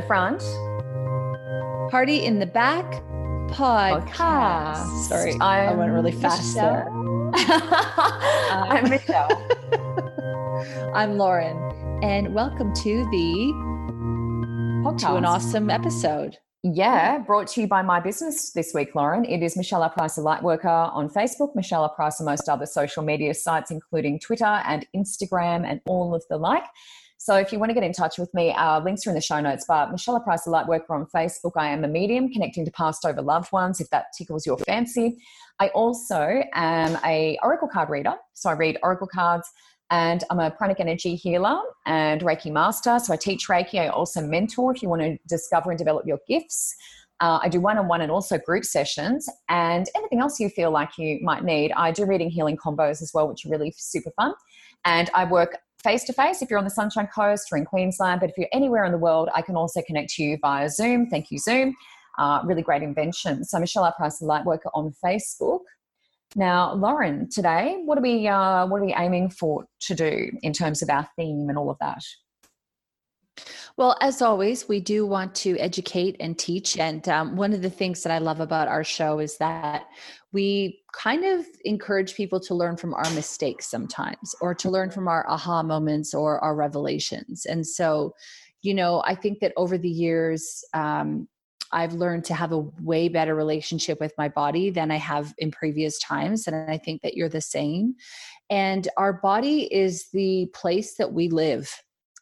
[0.00, 0.40] the front.
[1.90, 2.84] Party in the back.
[3.50, 4.06] Podcast.
[4.06, 5.08] Podcast.
[5.08, 6.72] Sorry, i went really fast Michelle.
[6.72, 6.88] there.
[7.34, 9.28] I'm Michelle.
[10.94, 11.56] I'm Lauren,
[12.04, 13.52] and welcome to the
[14.84, 15.00] Podcast.
[15.00, 16.36] to an awesome episode.
[16.62, 19.24] Yeah, brought to you by my business this week, Lauren.
[19.24, 23.34] It is Michelle Price, a Lightworker on Facebook, Michelle Price on most other social media
[23.34, 26.64] sites, including Twitter and Instagram and all of the like.
[27.20, 29.20] So if you want to get in touch with me, uh, links are in the
[29.20, 29.64] show notes.
[29.66, 31.52] But Michelle Price, a Lightworker on Facebook.
[31.56, 35.18] I am a medium connecting to past over loved ones, if that tickles your fancy.
[35.58, 38.14] I also am a Oracle card reader.
[38.34, 39.50] So I read Oracle cards
[39.90, 42.98] and I'm a pranic energy healer and Reiki master.
[43.00, 43.80] So I teach Reiki.
[43.80, 46.74] I also mentor if you want to discover and develop your gifts.
[47.20, 50.70] Uh, I do one on one and also group sessions and anything else you feel
[50.70, 51.72] like you might need.
[51.72, 54.34] I do reading healing combos as well, which are really super fun.
[54.84, 58.20] And I work face to face if you're on the Sunshine Coast or in Queensland.
[58.20, 61.08] But if you're anywhere in the world, I can also connect to you via Zoom.
[61.08, 61.74] Thank you, Zoom.
[62.18, 63.44] Uh, really great invention.
[63.44, 65.60] So Michelle I Price, Lightworker on Facebook.
[66.36, 70.52] Now, Lauren, today, what are we uh, what are we aiming for to do in
[70.52, 72.02] terms of our theme and all of that?
[73.76, 76.76] Well, as always, we do want to educate and teach.
[76.78, 79.86] And um, one of the things that I love about our show is that
[80.32, 85.08] we kind of encourage people to learn from our mistakes sometimes, or to learn from
[85.08, 87.46] our aha moments or our revelations.
[87.46, 88.14] And so,
[88.62, 91.28] you know, I think that over the years, um,
[91.70, 95.50] I've learned to have a way better relationship with my body than I have in
[95.50, 96.46] previous times.
[96.46, 97.94] And I think that you're the same.
[98.50, 101.70] And our body is the place that we live.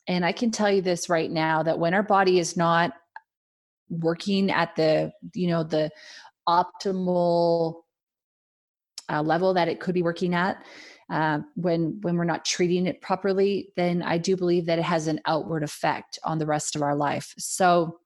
[0.09, 2.93] And I can tell you this right now that when our body is not
[3.89, 5.91] working at the, you know, the
[6.49, 7.83] optimal
[9.11, 10.65] uh, level that it could be working at,
[11.09, 15.07] uh, when when we're not treating it properly, then I do believe that it has
[15.07, 17.33] an outward effect on the rest of our life.
[17.39, 18.01] So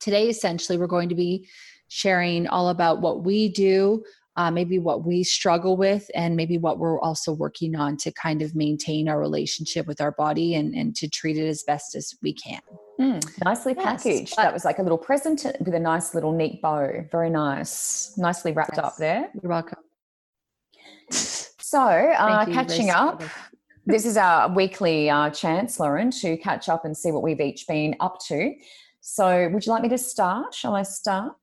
[0.00, 1.48] today, essentially, we're going to be
[1.88, 4.04] sharing all about what we do,
[4.40, 8.40] uh, maybe what we struggle with, and maybe what we're also working on to kind
[8.40, 12.14] of maintain our relationship with our body and, and to treat it as best as
[12.22, 12.60] we can.
[12.98, 14.36] Mm, nicely Yes, packaged.
[14.36, 17.04] but- that was like a little present with a nice little neat bow.
[17.12, 18.16] Very nice.
[18.16, 19.28] Nicely wrapped up there.
[19.42, 19.78] You're welcome.
[21.10, 23.22] So, uh, you, catching up.
[23.84, 27.66] this is our weekly uh, chance, Lauren, to catch up and see what we've each
[27.66, 28.54] been up to.
[29.02, 30.54] So, would you like me to start?
[30.54, 31.36] Shall I start?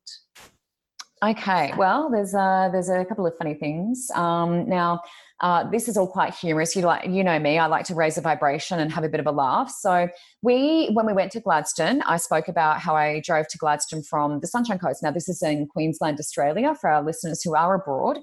[1.23, 1.73] Okay.
[1.77, 4.11] Well, there's uh, there's a couple of funny things.
[4.13, 5.01] Um, now,
[5.39, 6.75] uh, this is all quite humorous.
[6.75, 7.57] You like, you know me.
[7.57, 9.71] I like to raise a vibration and have a bit of a laugh.
[9.71, 10.09] So,
[10.43, 14.41] we when we went to Gladstone, I spoke about how I drove to Gladstone from
[14.41, 15.01] the Sunshine Coast.
[15.01, 18.19] Now, this is in Queensland, Australia, for our listeners who are abroad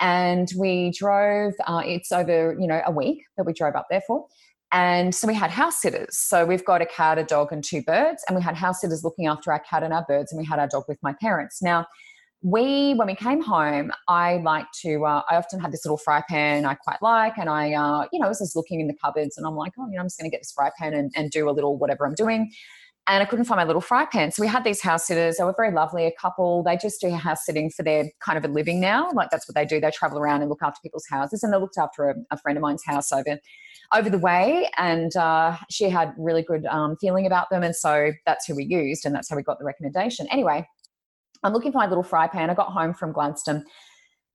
[0.00, 4.02] and we drove uh, it's over you know a week that we drove up there
[4.06, 4.26] for
[4.70, 7.82] and so we had house sitters so we've got a cat a dog and two
[7.82, 10.46] birds and we had house sitters looking after our cat and our birds and we
[10.46, 11.86] had our dog with my parents now
[12.42, 16.22] we when we came home i like to uh, i often had this little fry
[16.28, 19.36] pan i quite like and i uh, you know was just looking in the cupboards
[19.36, 21.10] and i'm like oh you know i'm just going to get this fry pan and,
[21.16, 22.48] and do a little whatever i'm doing
[23.08, 24.30] and I couldn't find my little fry pan.
[24.32, 25.38] So we had these house sitters.
[25.38, 26.62] They were very lovely, a couple.
[26.62, 29.10] They just do house sitting for their kind of a living now.
[29.14, 29.80] Like that's what they do.
[29.80, 31.42] They travel around and look after people's houses.
[31.42, 33.38] And they looked after a, a friend of mine's house over
[33.94, 34.68] over the way.
[34.76, 37.62] And uh, she had really good um, feeling about them.
[37.62, 39.06] And so that's who we used.
[39.06, 40.26] And that's how we got the recommendation.
[40.30, 40.68] Anyway,
[41.42, 42.50] I'm looking for my little fry pan.
[42.50, 43.64] I got home from Gladstone.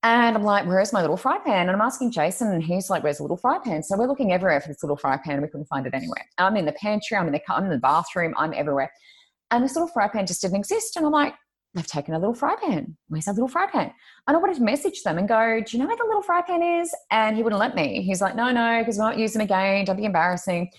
[0.06, 1.70] And I'm like, where's my little fry pan?
[1.70, 3.84] And I'm asking Jason, and he's like, where's the little fry pan?
[3.84, 6.26] So we're looking everywhere for this little fry pan, and we couldn't find it anywhere.
[6.38, 8.92] I'm in the pantry, I'm in the, I'm in the bathroom, I'm everywhere.
[9.52, 10.98] And this little fry pan just didn't exist.
[10.98, 11.36] And I'm like,
[11.74, 12.98] they've taken a little fry pan.
[13.08, 13.94] Where's that little fry pan?
[14.28, 16.42] And I wanted to message them and go, do you know where the little fry
[16.42, 16.94] pan is?
[17.10, 18.02] And he wouldn't let me.
[18.02, 19.86] He's like, no, no, because we won't use them again.
[19.86, 20.70] Don't be embarrassing.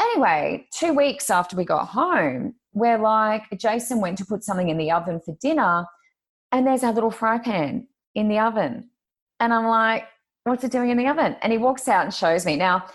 [0.00, 4.78] Anyway, two weeks after we got home, we're like, Jason went to put something in
[4.78, 5.86] the oven for dinner,
[6.52, 8.90] and there's our little fry pan in the oven.
[9.40, 10.04] And I'm like,
[10.44, 11.36] what's it doing in the oven?
[11.42, 12.56] And he walks out and shows me.
[12.56, 12.86] Now,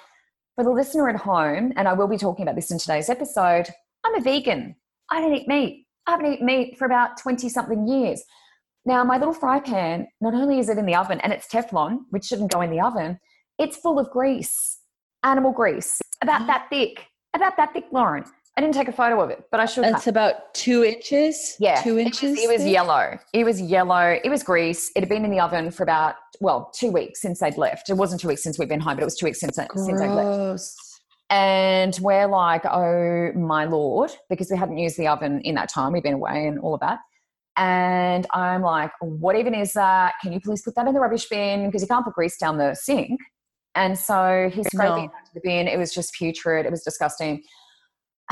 [0.56, 3.70] for the listener at home, and I will be talking about this in today's episode,
[4.04, 4.76] I'm a vegan.
[5.10, 5.86] I don't eat meat.
[6.06, 8.24] I haven't eaten meat for about 20 something years.
[8.86, 12.00] Now, my little fry pan, not only is it in the oven and it's Teflon,
[12.10, 13.20] which shouldn't go in the oven,
[13.58, 14.80] it's full of grease,
[15.24, 16.48] animal grease, about mm-hmm.
[16.48, 18.26] that thick, about that thick, Lauren.
[18.56, 19.84] I didn't take a photo of it, but I should.
[19.84, 21.56] That's about two inches.
[21.60, 22.40] Yeah, two it was- inches.
[22.40, 23.18] It was, yellow.
[23.34, 24.20] It was yellow.
[24.24, 24.92] It was grease.
[24.96, 27.90] It had been in the oven for about well two weeks since they'd left.
[27.90, 29.88] It wasn't two weeks since we'd been home, but it was two weeks since since
[29.88, 30.38] they'd left.
[30.38, 30.76] Gross.
[31.32, 35.92] And we're like, oh my lord, because we hadn't used the oven in that time.
[35.94, 37.00] We'd been away and all of that.
[37.58, 40.14] And I'm like, what even is that?
[40.22, 41.66] Can you please put that in the rubbish bin?
[41.66, 43.20] Because you can't put grease down the sink.
[43.74, 44.96] And so he's No.
[44.96, 45.68] it into the bin.
[45.68, 46.68] It was just putrid.
[46.68, 47.42] It was disgusting.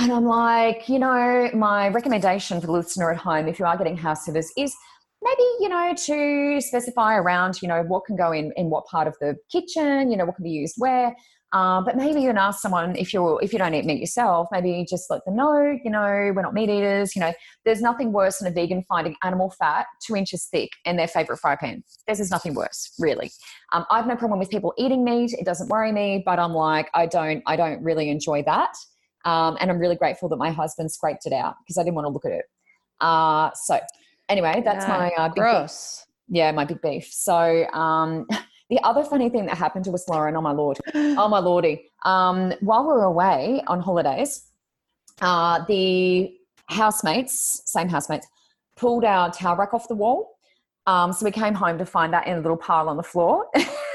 [0.02, 3.78] And I'm like, you know, my recommendation for the listener at home, if you are
[3.78, 4.76] getting house sitters, is
[5.22, 9.08] maybe you know to specify around you know what can go in in what part
[9.08, 11.16] of the kitchen you know what can be used where.
[11.54, 14.48] Um, but maybe you can ask someone if you're if you don't eat meat yourself
[14.54, 17.34] maybe just let them know you know we're not meat eaters you know.
[17.66, 21.38] There's nothing worse than a vegan finding animal fat two inches thick in their favorite
[21.38, 21.84] fry pan.
[22.08, 23.30] This is nothing worse really.
[23.74, 26.54] Um, i have no problem with people eating meat it doesn't worry me but i'm
[26.54, 28.74] like i don't i don't really enjoy that
[29.26, 32.06] um, and i'm really grateful that my husband scraped it out because i didn't want
[32.06, 32.46] to look at it
[33.02, 33.80] uh, so
[34.30, 36.06] anyway, that's yeah, my uh, big gross.
[36.28, 36.38] Beef.
[36.38, 37.12] Yeah, my big beef.
[37.12, 38.28] So um,
[38.70, 41.90] the other funny thing that happened to us, Lauren, oh my lord, oh my lordy,
[42.06, 44.48] um, while we were away on holidays,
[45.22, 46.34] uh, the
[46.68, 48.28] housemates, same housemates,
[48.78, 50.38] pulled our towel rack off the wall.
[50.88, 53.46] Um, so we came home to find that in a little pile on the floor.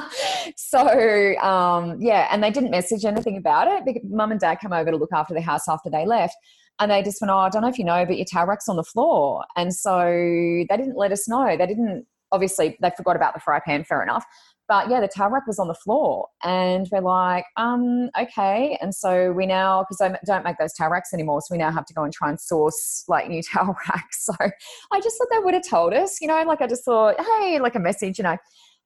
[0.56, 4.02] so um, yeah, and they didn't message anything about it.
[4.04, 6.36] Mum and dad came over to look after the house after they left.
[6.80, 8.68] And they just went, Oh, I don't know if you know, but your towel rack's
[8.68, 9.44] on the floor.
[9.56, 11.56] And so they didn't let us know.
[11.56, 14.24] They didn't, obviously, they forgot about the fry pan, fair enough.
[14.68, 16.28] But yeah, the towel rack was on the floor.
[16.42, 18.78] And we're like, um, okay.
[18.80, 21.70] And so we now, because I don't make those towel racks anymore, so we now
[21.70, 24.24] have to go and try and source like new towel racks.
[24.24, 27.16] So I just thought they would have told us, you know, like I just thought,
[27.20, 28.36] hey, like a message, you know.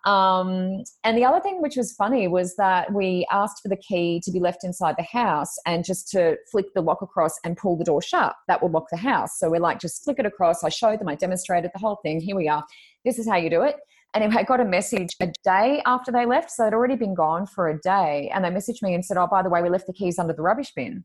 [0.04, 4.20] Um, and the other thing which was funny was that we asked for the key
[4.24, 7.76] to be left inside the house and just to flick the lock across and pull
[7.76, 8.36] the door shut.
[8.46, 9.38] That would lock the house.
[9.38, 10.62] So we're like, just flick it across.
[10.62, 12.20] I showed them, I demonstrated the whole thing.
[12.20, 12.64] Here we are.
[13.04, 13.76] This is how you do it.
[14.14, 16.50] And I got a message a day after they left.
[16.50, 18.30] So they'd already been gone for a day.
[18.32, 20.32] And they messaged me and said, Oh, by the way, we left the keys under
[20.32, 21.04] the rubbish bin.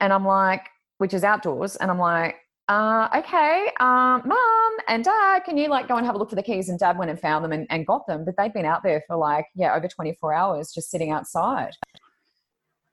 [0.00, 0.66] And I'm like,
[0.98, 1.76] which is outdoors.
[1.76, 2.36] And I'm like,
[2.68, 6.36] uh, okay, um, mom and dad, can you like go and have a look for
[6.36, 6.68] the keys?
[6.68, 9.02] And dad went and found them and, and got them, but they'd been out there
[9.06, 11.72] for like, yeah, over 24 hours just sitting outside.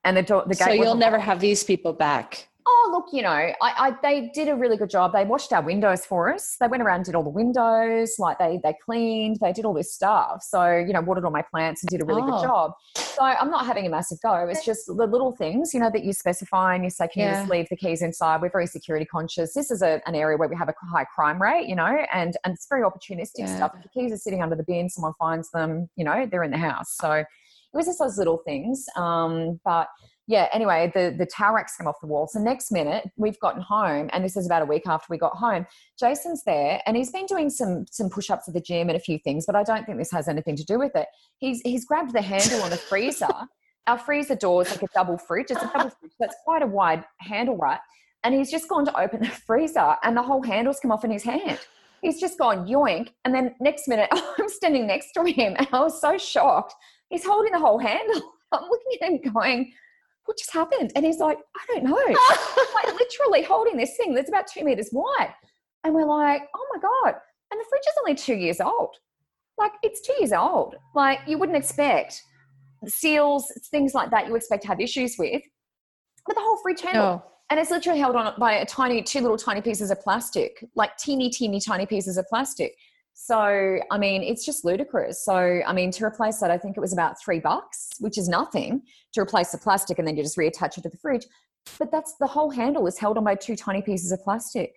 [0.06, 0.63] And the door, the gate.
[0.63, 2.48] So you'll never have these people back.
[2.67, 5.13] Oh, look, you know, I, I, they did a really good job.
[5.13, 6.57] They washed our windows for us.
[6.59, 9.73] They went around and did all the windows, like they they cleaned, they did all
[9.73, 10.41] this stuff.
[10.41, 12.31] So, you know, watered all my plants and did a really oh.
[12.31, 12.71] good job.
[12.95, 14.47] So I'm not having a massive go.
[14.50, 17.29] It's just the little things, you know, that you specify and you say, can yeah.
[17.29, 18.41] you just leave the keys inside?
[18.41, 19.53] We're very security conscious.
[19.53, 22.35] This is a, an area where we have a high crime rate, you know, and,
[22.44, 23.56] and it's very opportunistic yeah.
[23.56, 23.73] stuff.
[23.77, 26.51] If the keys are sitting under the bin, someone finds them, you know, they're in
[26.51, 26.97] the house.
[26.97, 27.27] So it
[27.73, 28.85] was just those little things.
[28.95, 29.88] Um, but
[30.27, 32.27] yeah, anyway, the, the towel racks came off the wall.
[32.27, 35.33] So next minute, we've gotten home, and this is about a week after we got
[35.33, 35.68] home.
[36.00, 39.00] Jason's there, and he's been doing some some push ups at the gym and a
[39.00, 41.07] few things, but I don't think this has anything to do with it.
[41.38, 43.27] He's he's grabbed the handle on the freezer.
[43.88, 45.51] Our freezer door is like a double fridge.
[45.51, 47.80] It's a double fridge, it's quite a wide handle, right?
[48.24, 51.12] And he's just gone to open the freezer, and the whole handle's come off in
[51.12, 51.60] his hand.
[52.01, 55.81] He's just gone yoink, and then next minute, I'm standing next to him, and I
[55.81, 56.74] was so shocked.
[57.10, 58.24] He's holding the whole handle.
[58.51, 59.71] I'm looking at him going
[60.25, 60.92] what just happened?
[60.95, 61.95] And he's like, I don't know.
[62.75, 65.33] like literally holding this thing that's about two meters wide.
[65.83, 67.16] And we're like, oh my God.
[67.52, 68.95] And the fridge is only two years old.
[69.57, 70.76] Like it's two years old.
[70.95, 72.21] Like you wouldn't expect
[72.88, 75.42] seals, things like that you expect to have issues with.
[76.26, 77.04] But the whole fridge handle.
[77.04, 77.23] No.
[77.52, 80.97] And it's literally held on by a tiny, two little tiny pieces of plastic, like
[80.97, 82.76] teeny, teeny, tiny pieces of plastic.
[83.18, 85.24] So, I mean, it's just ludicrous.
[85.24, 88.28] So, I mean, to replace that, I think it was about three bucks, which is
[88.28, 88.81] nothing
[89.14, 91.26] to replace the plastic and then you just reattach it to the fridge.
[91.80, 94.74] But that's the whole handle is held on by two tiny pieces of plastic.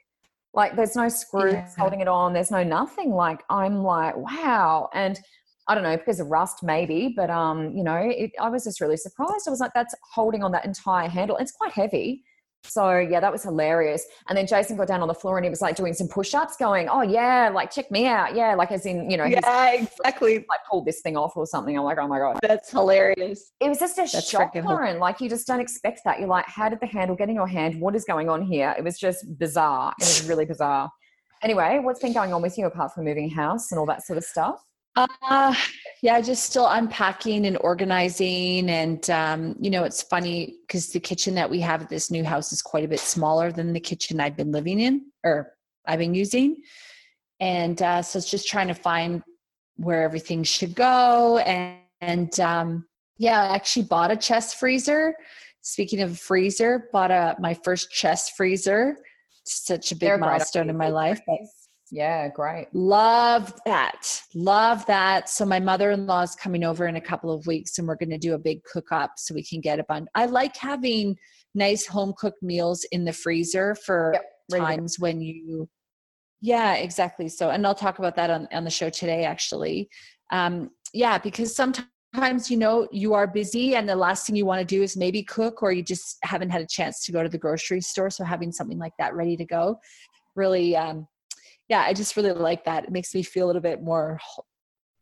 [0.55, 1.69] Like, there's no screws yeah.
[1.77, 3.11] holding it on, there's no nothing.
[3.11, 4.89] Like, I'm like, wow.
[4.95, 5.19] And
[5.67, 8.81] I don't know, because of rust, maybe, but um, you know, it, I was just
[8.81, 9.49] really surprised.
[9.49, 11.37] I was like, that's holding on that entire handle.
[11.39, 12.23] It's quite heavy.
[12.65, 14.05] So yeah, that was hilarious.
[14.29, 16.57] And then Jason got down on the floor and he was like doing some push-ups,
[16.57, 20.37] going, "Oh yeah, like check me out, yeah." Like as in, you know, yeah, exactly.
[20.49, 21.77] Like pulled this thing off or something.
[21.77, 23.53] I'm like, oh my god, that's hilarious.
[23.61, 24.99] It was just a that's shock, Lauren.
[24.99, 26.19] Like you just don't expect that.
[26.19, 27.81] You're like, how did the handle get in your hand?
[27.81, 28.75] What is going on here?
[28.79, 29.93] It was just bizarre.
[30.01, 30.91] It was really bizarre.
[31.43, 34.17] Anyway, what's been going on with you apart from moving house and all that sort
[34.17, 34.65] of stuff?
[34.97, 35.55] Uh,
[36.03, 38.69] yeah, just still unpacking and organizing.
[38.69, 42.25] And, um, you know, it's funny because the kitchen that we have at this new
[42.25, 45.53] house is quite a bit smaller than the kitchen I've been living in or
[45.87, 46.57] I've been using.
[47.41, 49.23] And uh, so it's just trying to find
[49.77, 51.39] where everything should go.
[51.39, 52.87] And, and um,
[53.19, 55.15] yeah, I actually bought a chest freezer.
[55.61, 58.97] Speaking of a freezer, bought a my first chest freezer.
[59.45, 61.21] Such a big They're milestone in my life.
[61.27, 61.39] But
[61.91, 62.67] yeah, great.
[62.73, 64.23] Love that.
[64.35, 65.29] Love that.
[65.29, 68.19] So my mother-in-law is coming over in a couple of weeks and we're going to
[68.19, 70.09] do a big cook up so we can get a bunch.
[70.15, 71.17] I like having
[71.55, 75.69] nice home cooked meals in the freezer for yep, times when you
[76.41, 77.29] Yeah, exactly.
[77.29, 79.89] So and I'll talk about that on on the show today actually.
[80.31, 84.47] Um yeah, because sometimes sometimes you know you are busy and the last thing you
[84.47, 87.23] want to do is maybe cook or you just haven't had a chance to go
[87.23, 89.79] to the grocery store so having something like that ready to go
[90.35, 91.07] really um
[91.69, 94.19] yeah i just really like that it makes me feel a little bit more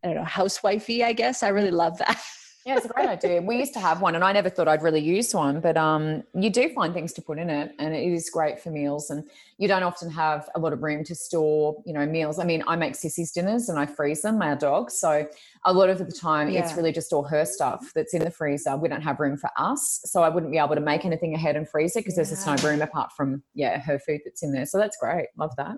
[0.02, 2.20] i don't know housewifey i guess i really love that
[2.66, 3.40] yeah, it's a great idea.
[3.40, 6.24] We used to have one, and I never thought I'd really use one, but um,
[6.34, 9.08] you do find things to put in it, and it is great for meals.
[9.08, 9.22] And
[9.56, 12.40] you don't often have a lot of room to store, you know, meals.
[12.40, 14.90] I mean, I make Sissy's dinners and I freeze them, our dog.
[14.90, 15.28] So
[15.64, 16.64] a lot of the time, yeah.
[16.64, 18.76] it's really just all her stuff that's in the freezer.
[18.76, 21.54] We don't have room for us, so I wouldn't be able to make anything ahead
[21.54, 22.24] and freeze it because yeah.
[22.24, 24.66] there's just no room apart from yeah her food that's in there.
[24.66, 25.28] So that's great.
[25.38, 25.76] Love that.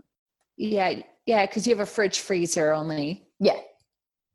[0.59, 3.27] Yeah, yeah, because you have a fridge freezer only.
[3.41, 3.61] Yeah,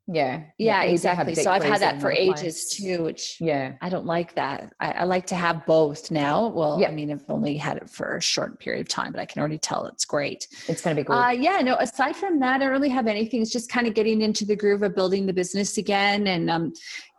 [0.08, 0.44] yeah.
[0.58, 1.34] Yeah, exactly.
[1.36, 4.74] So I've had that for ages too, which yeah, I don't like that.
[4.80, 6.48] I, I, like to have both now.
[6.48, 6.90] Well, yeah.
[6.90, 9.40] I mean, I've only had it for a short period of time, but I can
[9.40, 10.48] already tell it's great.
[10.68, 11.14] It's going to be good.
[11.14, 13.42] Uh, yeah, no, aside from that, I don't really have anything.
[13.42, 16.74] It's just kind of getting into the groove of building the business again and um,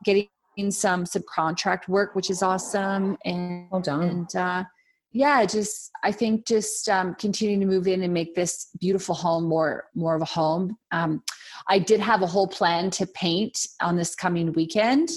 [0.05, 0.29] getting
[0.69, 3.17] some subcontract work, which is awesome.
[3.25, 4.03] And, well done.
[4.03, 4.65] And, uh,
[5.15, 9.45] yeah just i think just um, continuing to move in and make this beautiful home
[9.45, 10.77] more more of a home.
[10.91, 11.23] Um,
[11.69, 15.09] i did have a whole plan to paint on this coming weekend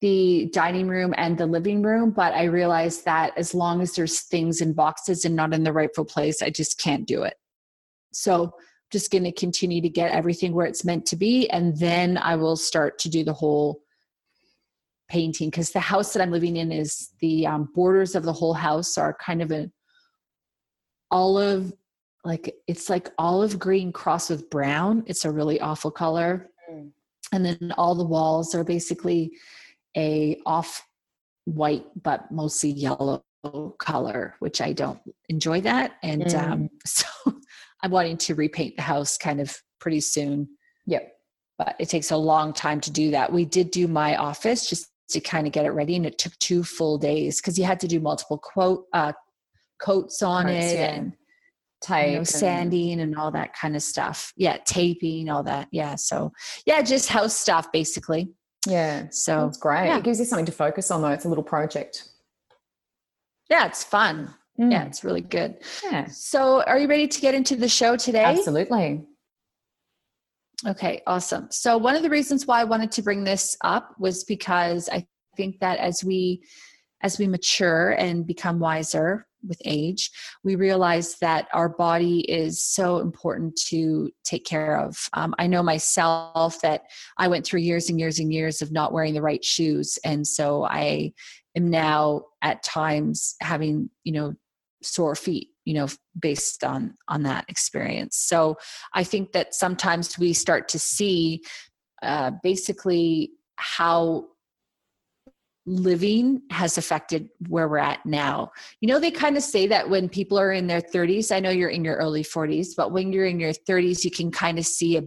[0.00, 4.20] the dining room and the living room but i realized that as long as there's
[4.20, 7.34] things in boxes and not in the rightful place i just can't do it.
[8.12, 8.54] So
[8.92, 12.36] just going to continue to get everything where it's meant to be and then i
[12.36, 13.83] will start to do the whole
[15.08, 18.54] painting because the house that I'm living in is the um, borders of the whole
[18.54, 19.72] house are kind of an
[21.10, 21.72] olive,
[22.24, 25.04] like it's like olive green cross with brown.
[25.06, 26.50] It's a really awful color.
[26.70, 26.90] Mm.
[27.32, 29.32] And then all the walls are basically
[29.96, 30.82] a off
[31.44, 33.24] white but mostly yellow
[33.78, 35.96] color, which I don't enjoy that.
[36.02, 36.52] And um, mm.
[36.52, 37.06] um, so
[37.82, 40.48] I'm wanting to repaint the house kind of pretty soon.
[40.86, 41.10] Yep
[41.58, 43.32] but it takes a long time to do that.
[43.32, 46.36] We did do my office just to kind of get it ready and it took
[46.38, 49.12] two full days because you had to do multiple quote uh,
[49.80, 50.86] coats on Coats, it yeah.
[50.94, 51.12] and
[51.82, 54.32] tape you know, sanding and all that kind of stuff.
[54.36, 56.32] Yeah taping all that yeah so
[56.66, 58.30] yeah just house stuff basically.
[58.66, 59.86] Yeah so it's great.
[59.86, 59.98] yeah.
[59.98, 61.08] it gives you something to focus on though.
[61.08, 62.08] It's a little project.
[63.50, 64.34] Yeah it's fun.
[64.58, 64.72] Mm.
[64.72, 65.56] yeah it's really good.
[65.82, 66.06] Yeah.
[66.06, 68.24] So are you ready to get into the show today?
[68.24, 69.04] Absolutely
[70.66, 71.48] Okay, awesome.
[71.50, 75.06] So, one of the reasons why I wanted to bring this up was because I
[75.36, 76.42] think that as we
[77.02, 80.10] as we mature and become wiser with age,
[80.42, 84.96] we realize that our body is so important to take care of.
[85.12, 86.84] Um, I know myself that
[87.18, 90.26] I went through years and years and years of not wearing the right shoes, and
[90.26, 91.12] so I
[91.54, 94.34] am now at times having you know
[94.82, 95.86] sore feet you know
[96.20, 98.56] based on on that experience so
[98.94, 101.42] i think that sometimes we start to see
[102.02, 104.26] uh, basically how
[105.66, 108.52] living has affected where we're at now.
[108.80, 111.50] You know, they kind of say that when people are in their 30s, I know
[111.50, 114.66] you're in your early 40s, but when you're in your 30s, you can kind of
[114.66, 115.04] see a,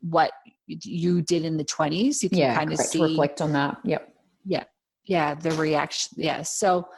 [0.00, 0.32] what
[0.66, 2.22] you did in the 20s.
[2.22, 3.76] You can yeah, kind of see reflect on that.
[3.84, 4.14] Yep.
[4.46, 4.64] Yeah.
[5.04, 5.34] Yeah.
[5.34, 6.12] The reaction.
[6.16, 6.42] Yeah.
[6.42, 6.88] So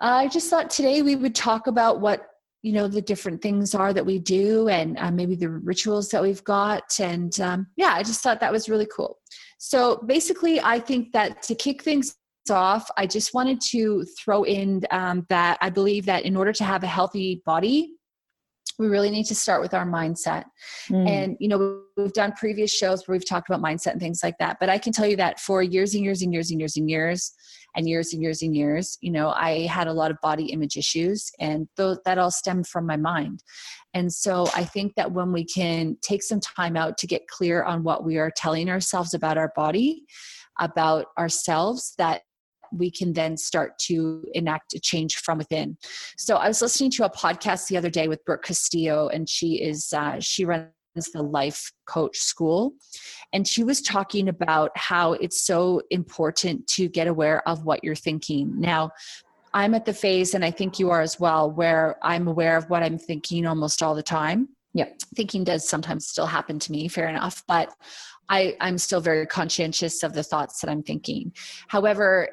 [0.00, 2.26] I just thought today we would talk about what
[2.62, 6.22] you know the different things are that we do and uh, maybe the rituals that
[6.22, 6.98] we've got.
[7.00, 9.18] And um, yeah i just thought that was really cool.
[9.58, 12.16] So basically i think that to kick things
[12.50, 16.64] off i just wanted to throw in um, that i believe that in order to
[16.64, 17.97] have a healthy body
[18.78, 20.44] we really need to start with our mindset.
[20.88, 21.08] Mm.
[21.08, 24.38] And, you know, we've done previous shows where we've talked about mindset and things like
[24.38, 24.58] that.
[24.60, 26.88] But I can tell you that for years and years and years and years and
[26.88, 27.34] years
[27.74, 30.76] and years and years and years, you know, I had a lot of body image
[30.76, 33.42] issues and th- that all stemmed from my mind.
[33.94, 37.64] And so I think that when we can take some time out to get clear
[37.64, 40.04] on what we are telling ourselves about our body,
[40.60, 42.22] about ourselves, that
[42.72, 45.76] we can then start to enact a change from within.
[46.16, 49.62] So I was listening to a podcast the other day with Brooke Castillo, and she
[49.62, 50.70] is uh, she runs
[51.12, 52.72] the life coach school
[53.32, 57.94] and she was talking about how it's so important to get aware of what you're
[57.94, 58.90] thinking now
[59.54, 62.68] i'm at the phase and i think you are as well where i'm aware of
[62.68, 65.00] what i'm thinking almost all the time Yep.
[65.16, 67.72] Thinking does sometimes still happen to me, fair enough, but
[68.28, 71.32] I, I'm still very conscientious of the thoughts that I'm thinking.
[71.66, 72.28] However,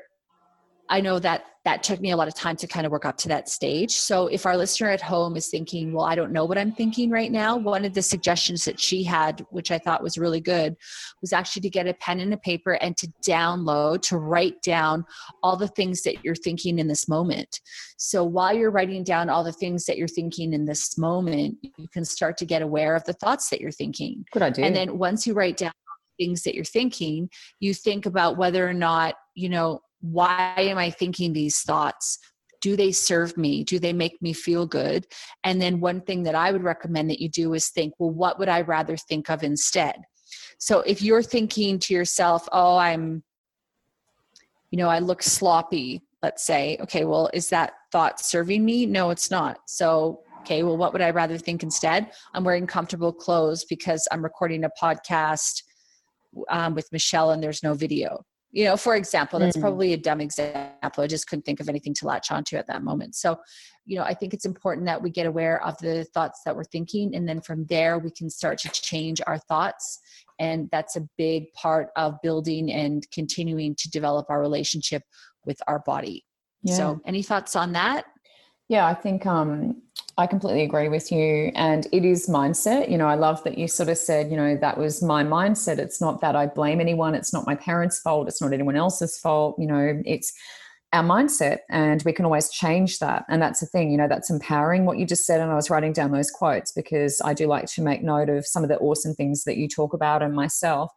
[0.89, 3.18] I know that that took me a lot of time to kind of work up
[3.18, 3.92] to that stage.
[3.92, 7.10] So if our listener at home is thinking, well, I don't know what I'm thinking
[7.10, 10.75] right now, one of the suggestions that she had, which I thought was really good,
[11.22, 15.06] was actually to get a pen and a paper and to download, to write down
[15.42, 17.60] all the things that you're thinking in this moment.
[17.98, 21.88] So while you're writing down all the things that you're thinking in this moment, you
[21.88, 24.24] can start to get aware of the thoughts that you're thinking.
[24.32, 24.65] Good idea.
[24.65, 25.72] And then once you write down
[26.20, 30.89] things that you're thinking, you think about whether or not, you know, why am I
[30.91, 32.19] thinking these thoughts?
[32.62, 33.63] Do they serve me?
[33.63, 35.07] Do they make me feel good?
[35.43, 38.39] And then one thing that I would recommend that you do is think, well, what
[38.39, 39.95] would I rather think of instead?
[40.59, 43.24] So if you're thinking to yourself, oh, I'm,
[44.71, 48.85] you know, I look sloppy, let's say, okay, well, is that thought serving me?
[48.85, 49.59] No, it's not.
[49.67, 52.12] So, okay, well, what would I rather think instead?
[52.33, 55.62] I'm wearing comfortable clothes because I'm recording a podcast
[56.50, 58.24] um, with Michelle and there's no video
[58.55, 59.62] you know for example that's mm.
[59.62, 61.03] probably a dumb example.
[61.03, 63.13] I just couldn't think of anything to latch onto at that moment.
[63.15, 63.38] So
[63.85, 66.63] you know i think it's important that we get aware of the thoughts that we're
[66.63, 70.00] thinking and then from there we can start to change our thoughts.
[70.39, 75.03] And that's a big part of building and continuing to develop our relationship
[75.45, 76.25] with our body.
[76.63, 76.75] Yeah.
[76.75, 78.05] so any thoughts on that?
[78.69, 79.81] Yeah i think um
[80.17, 81.51] I completely agree with you.
[81.55, 82.89] And it is mindset.
[82.89, 85.77] You know, I love that you sort of said, you know, that was my mindset.
[85.77, 87.15] It's not that I blame anyone.
[87.15, 88.29] It's not my parents' fault.
[88.29, 89.57] It's not anyone else's fault.
[89.60, 90.31] You know, it's
[90.93, 93.25] our mindset and we can always change that.
[93.27, 95.41] And that's the thing, you know, that's empowering what you just said.
[95.41, 98.48] And I was writing down those quotes because I do like to make note of
[98.48, 100.91] some of the awesome things that you talk about and myself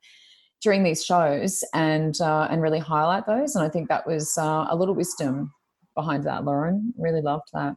[0.62, 3.56] during these shows and uh, and really highlight those.
[3.56, 5.52] And I think that was uh, a little wisdom
[5.96, 6.94] behind that, Lauren.
[6.96, 7.75] Really loved that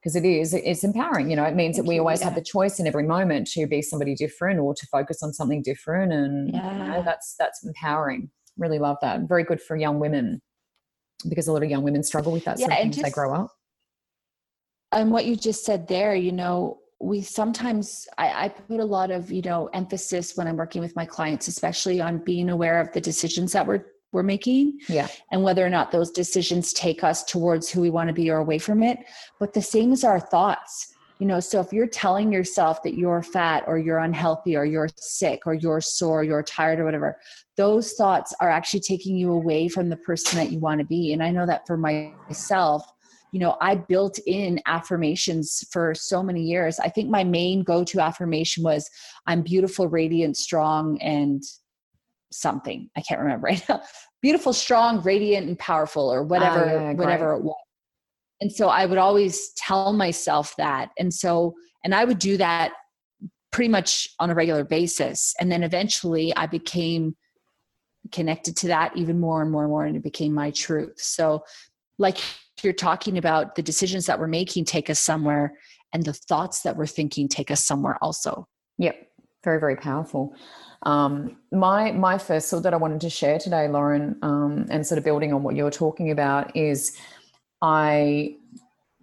[0.00, 2.26] because it is it's empowering you know it means Thank that we you, always yeah.
[2.26, 5.62] have the choice in every moment to be somebody different or to focus on something
[5.62, 6.72] different and yeah.
[6.72, 10.40] you know, that's that's empowering really love that very good for young women
[11.28, 13.10] because a lot of young women struggle with that yeah, sort of thing as they
[13.10, 13.50] grow up
[14.92, 19.10] and what you just said there you know we sometimes I, I, put a lot
[19.10, 22.92] of you know emphasis when i'm working with my clients especially on being aware of
[22.92, 25.08] the decisions that we're we're making yeah.
[25.30, 28.38] and whether or not those decisions take us towards who we want to be or
[28.38, 28.98] away from it.
[29.38, 30.94] But the same as our thoughts.
[31.18, 34.88] You know so if you're telling yourself that you're fat or you're unhealthy or you're
[34.96, 37.18] sick or you're sore or you're tired or whatever
[37.58, 41.12] those thoughts are actually taking you away from the person that you want to be.
[41.12, 42.90] And i know that for myself
[43.32, 46.80] you know i built in affirmations for so many years.
[46.80, 48.88] I think my main go-to affirmation was
[49.26, 51.42] i'm beautiful radiant strong and
[52.32, 52.90] something.
[52.96, 53.82] I can't remember right now.
[54.22, 57.56] Beautiful strong radiant and powerful or whatever yeah, whatever it was.
[58.40, 60.90] And so i would always tell myself that.
[60.98, 62.72] And so and i would do that
[63.50, 65.34] pretty much on a regular basis.
[65.40, 67.16] And then eventually i became
[68.12, 71.00] connected to that even more and more and more and it became my truth.
[71.00, 71.44] So
[71.98, 72.18] like
[72.62, 75.56] you're talking about the decisions that we're making take us somewhere
[75.92, 78.46] and the thoughts that we're thinking take us somewhere also.
[78.78, 79.09] Yep
[79.44, 80.34] very very powerful
[80.82, 84.98] um, my my first thought that I wanted to share today, Lauren, um, and sort
[84.98, 86.96] of building on what you were talking about, is
[87.60, 88.36] I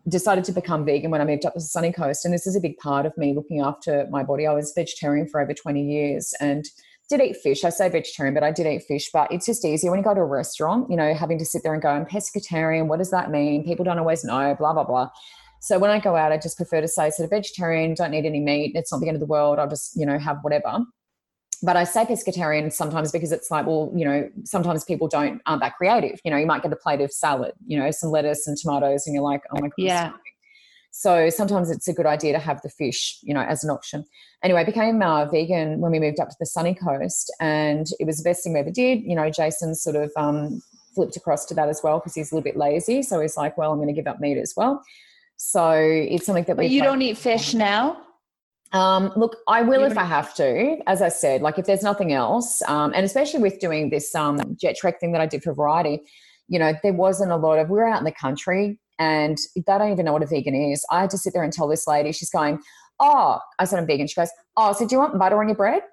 [0.08, 2.56] decided to become vegan when I moved up to the sunny coast, and this is
[2.56, 4.47] a big part of me looking after my body.
[4.47, 6.65] I was vegetarian for over twenty years, and
[7.10, 7.63] did eat fish.
[7.63, 9.10] I say vegetarian, but I did eat fish.
[9.13, 11.63] But it's just easier when you go to a restaurant, you know, having to sit
[11.63, 12.88] there and go, I'm pescatarian.
[12.88, 13.63] What does that mean?
[13.63, 15.10] People don't always know, blah, blah, blah.
[15.59, 18.25] So when I go out, I just prefer to say sort of vegetarian, don't need
[18.25, 18.73] any meat.
[18.75, 19.59] It's not the end of the world.
[19.59, 20.85] I'll just, you know, have whatever
[21.63, 25.61] but I say pescatarian sometimes because it's like, well, you know, sometimes people don't aren't
[25.61, 26.19] that creative.
[26.23, 29.07] You know, you might get a plate of salad, you know, some lettuce and tomatoes,
[29.07, 30.11] and you're like, oh my god, yeah.
[30.91, 34.03] So sometimes it's a good idea to have the fish, you know, as an option.
[34.43, 38.05] Anyway, I became uh, vegan when we moved up to the sunny coast, and it
[38.05, 39.01] was the best thing we ever did.
[39.03, 40.61] You know, Jason sort of um,
[40.95, 43.01] flipped across to that as well because he's a little bit lazy.
[43.03, 44.83] So he's like, well, I'm going to give up meat as well.
[45.38, 46.58] So it's something that.
[46.58, 46.65] We.
[46.65, 48.02] But you don't eat fish now.
[48.73, 50.78] Um, look, I will if I have to.
[50.88, 54.39] As I said, like if there's nothing else, um, and especially with doing this um,
[54.60, 56.02] jet trek thing that I did for Variety,
[56.50, 57.69] you know, there wasn't a lot of.
[57.69, 60.86] We were out in the country, and they don't even know what a vegan is.
[60.91, 62.12] I had to sit there and tell this lady.
[62.12, 62.60] She's going,
[63.00, 65.56] "Oh," I said, "I'm vegan." She goes, "Oh, so do you want butter on your
[65.56, 65.84] bread?"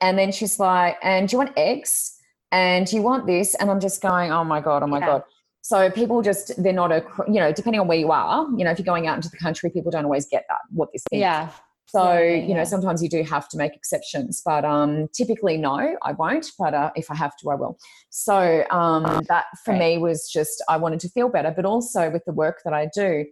[0.00, 2.18] And then she's like, "And do you want eggs?"
[2.50, 3.54] And do you want this?
[3.54, 5.06] And I'm just going, "Oh my god, oh my yeah.
[5.06, 5.22] god."
[5.62, 8.46] So people just they're not a you know depending on where you are.
[8.56, 10.90] You know, if you're going out into the country, people don't always get that what
[10.92, 11.20] this is.
[11.20, 11.50] Yeah.
[11.86, 15.58] So, yeah, yeah, you know, sometimes you do have to make exceptions, but um, typically,
[15.58, 16.50] no, I won't.
[16.58, 17.76] But uh, if I have to, I will.
[18.08, 22.24] So, um, that for me was just, I wanted to feel better, but also with
[22.24, 23.26] the work that I do,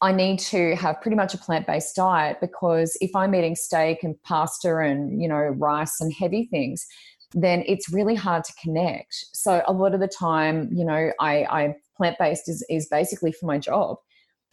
[0.00, 4.02] I need to have pretty much a plant based diet because if I'm eating steak
[4.02, 6.86] and pasta and, you know, rice and heavy things,
[7.32, 9.14] then it's really hard to connect.
[9.32, 13.32] So, a lot of the time, you know, I, I plant based is, is basically
[13.32, 13.98] for my job.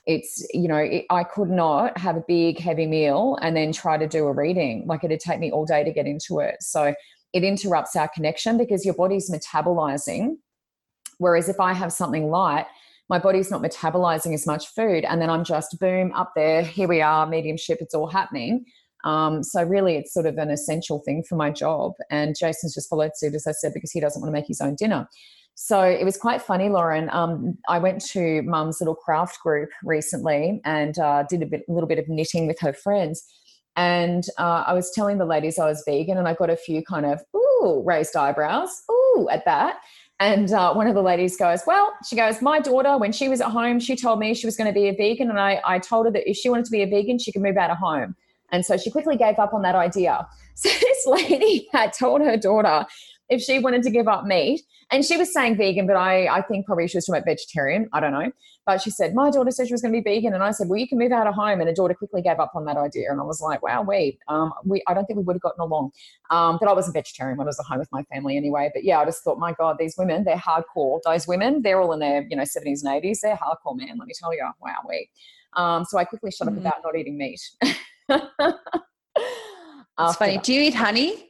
[0.06, 3.98] It's you know it, i could not have a big heavy meal and then try
[3.98, 4.86] to do a reading.
[4.86, 6.58] Like it'd take me all day to get into it.
[6.62, 6.94] So
[7.34, 10.38] it interrupts our connection because your body's metabolizing.
[11.18, 12.68] Whereas if i have something light
[13.10, 15.06] my body's not metabolizing as much food.
[15.06, 18.66] And then i'm just boom up there here we are mediumship it's all happening
[19.08, 21.94] Um, so really, it's sort of an essential thing for my job.
[22.12, 24.60] And Jason's just followed suit, as I said, because he doesn't want to make his
[24.60, 25.08] own dinner.
[25.56, 27.10] So it was quite funny, Lauren.
[27.12, 31.88] Um, I went to Mum's little craft group recently and uh, did a bit, little
[31.88, 33.24] bit of knitting with her friends.
[33.78, 36.84] And uh, I was telling the ladies I was vegan, and I got a few
[36.84, 39.78] kind of ooh raised eyebrows, ooh at that.
[40.20, 43.40] And uh, one of the ladies goes, Well, she goes, My daughter, when she was
[43.40, 45.30] at home, she told me she was going to be a vegan.
[45.30, 47.42] And I, I told her that if she wanted to be a vegan, she could
[47.42, 48.16] move out of home.
[48.52, 50.28] And so she quickly gave up on that idea.
[50.58, 52.88] So this lady had told her daughter
[53.30, 56.42] if she wanted to give up meat, and she was saying vegan, but I, I
[56.42, 57.90] think probably she was talking about vegetarian.
[57.94, 58.32] I don't know.
[58.66, 60.34] But she said, My daughter said she was going to be vegan.
[60.34, 61.60] And I said, Well, you can move out of home.
[61.60, 63.12] And her daughter quickly gave up on that idea.
[63.12, 65.62] And I was like, Wow, wait, um, we, I don't think we would have gotten
[65.62, 65.92] along.
[66.30, 68.70] Um, but I was a vegetarian when I was at home with my family anyway.
[68.74, 71.00] But yeah, I just thought, My God, these women, they're hardcore.
[71.04, 73.20] Those women, they're all in their, you know, 70s and 80s.
[73.22, 73.98] They're hardcore, man.
[73.98, 74.50] Let me tell you.
[74.62, 75.10] Wow, wait.
[75.54, 76.66] Um, so I quickly shut mm-hmm.
[76.66, 77.42] up about not eating meat.
[80.00, 80.36] It's funny.
[80.36, 80.44] That.
[80.44, 81.28] Do you eat honey?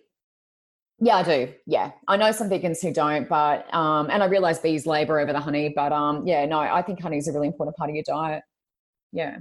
[0.99, 1.53] Yeah, I do.
[1.65, 5.31] Yeah, I know some vegans who don't, but um, and I realize bees labour over
[5.31, 7.95] the honey, but um, yeah, no, I think honey is a really important part of
[7.95, 8.43] your diet.
[9.11, 9.37] Yeah.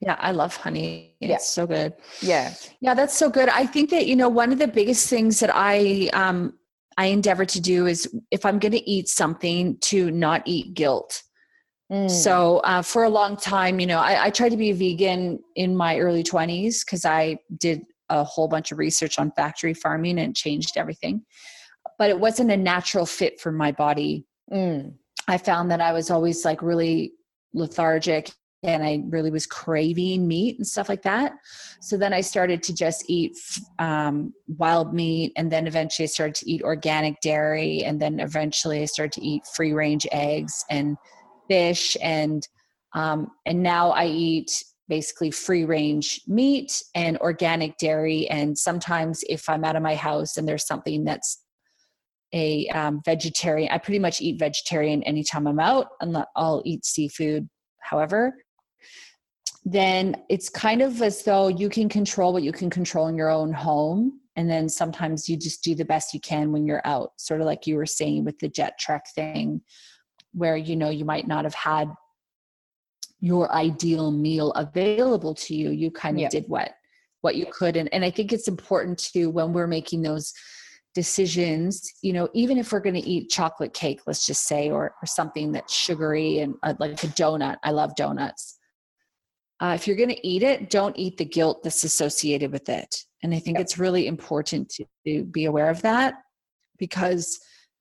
[0.00, 1.16] Yeah, I love honey.
[1.20, 1.38] It's yeah.
[1.38, 1.94] so good.
[2.20, 2.54] Yeah.
[2.80, 3.48] Yeah, that's so good.
[3.48, 6.54] I think that, you know, one of the biggest things that I um
[6.96, 11.22] I endeavor to do is if I'm going to eat something to not eat guilt.
[11.92, 12.10] Mm.
[12.10, 15.38] So uh, for a long time, you know, I, I tried to be a vegan
[15.56, 20.18] in my early 20s because I did a whole bunch of research on factory farming
[20.18, 21.22] and changed everything.
[21.98, 24.26] But it wasn't a natural fit for my body.
[24.52, 24.94] Mm.
[25.28, 27.12] I found that I was always like really
[27.52, 28.30] lethargic
[28.64, 31.32] and I really was craving meat and stuff like that.
[31.80, 33.36] So then I started to just eat
[33.78, 38.80] um, wild meat, and then eventually I started to eat organic dairy, and then eventually
[38.80, 40.96] I started to eat free range eggs and
[41.48, 42.46] fish, and
[42.94, 48.28] um, and now I eat basically free range meat and organic dairy.
[48.28, 51.42] And sometimes if I'm out of my house and there's something that's
[52.34, 57.48] a um, vegetarian, I pretty much eat vegetarian anytime I'm out, and I'll eat seafood.
[57.80, 58.34] However,
[59.64, 63.30] then it's kind of as though you can control what you can control in your
[63.30, 64.20] own home.
[64.36, 67.46] And then sometimes you just do the best you can when you're out, sort of
[67.46, 69.62] like you were saying with the jet trek thing,
[70.34, 71.88] where you know you might not have had
[73.20, 76.28] your ideal meal available to you you kind of yeah.
[76.28, 76.72] did what
[77.22, 77.76] what you could.
[77.76, 80.32] And, and i think it's important to when we're making those
[80.94, 84.94] decisions you know even if we're going to eat chocolate cake let's just say or,
[85.02, 88.58] or something that's sugary and uh, like a donut i love donuts.
[89.60, 92.94] Uh, if you're going to eat it don't eat the guilt that's associated with it.
[93.22, 96.14] And i think it's really important to, to be aware of that
[96.78, 97.40] because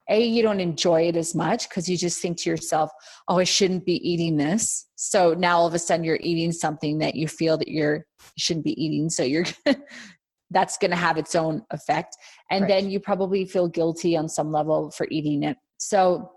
[0.09, 2.91] a you don't enjoy it as much because you just think to yourself
[3.27, 4.87] oh i shouldn't be eating this.
[4.95, 8.37] So now all of a sudden you're eating something that you feel that you're you
[8.37, 9.45] shouldn't be eating so you're
[10.51, 12.15] that's going to have its own effect.
[12.51, 12.67] And right.
[12.67, 15.57] then you probably feel guilty on some level for eating it.
[15.77, 16.31] So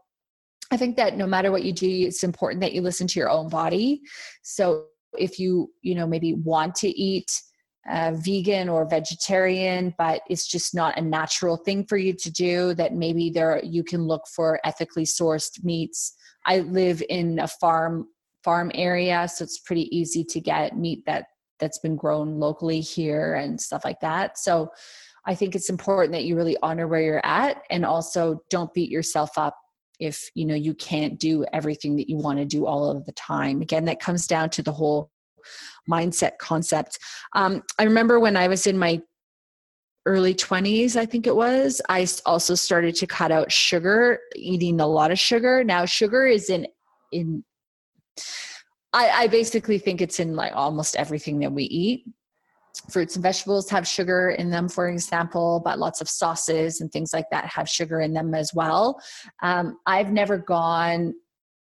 [0.73, 3.31] i think that no matter what you do it's important that you listen to your
[3.31, 4.01] own body.
[4.43, 4.87] So
[5.19, 7.31] if you you know maybe want to eat
[7.90, 12.75] uh, vegan or vegetarian, but it's just not a natural thing for you to do.
[12.75, 16.14] That maybe there you can look for ethically sourced meats.
[16.46, 18.09] I live in a farm
[18.44, 21.27] farm area, so it's pretty easy to get meat that
[21.59, 24.38] that's been grown locally here and stuff like that.
[24.38, 24.70] So
[25.27, 28.90] I think it's important that you really honor where you're at and also don't beat
[28.90, 29.57] yourself up
[29.99, 33.12] if you know you can't do everything that you want to do all of the
[33.12, 33.62] time.
[33.62, 35.11] Again, that comes down to the whole
[35.91, 36.99] mindset concept.
[37.35, 39.01] Um, I remember when I was in my
[40.07, 44.87] early 20s, I think it was, I also started to cut out sugar, eating a
[44.87, 45.65] lot of sugar.
[45.65, 46.67] Now, sugar is in,
[47.13, 47.45] in,
[48.93, 52.05] I, I basically think it's in like almost everything that we eat
[52.91, 57.13] fruits and vegetables have sugar in them, for example, but lots of sauces and things
[57.13, 59.01] like that have sugar in them as well.
[59.43, 61.15] Um, I've never gone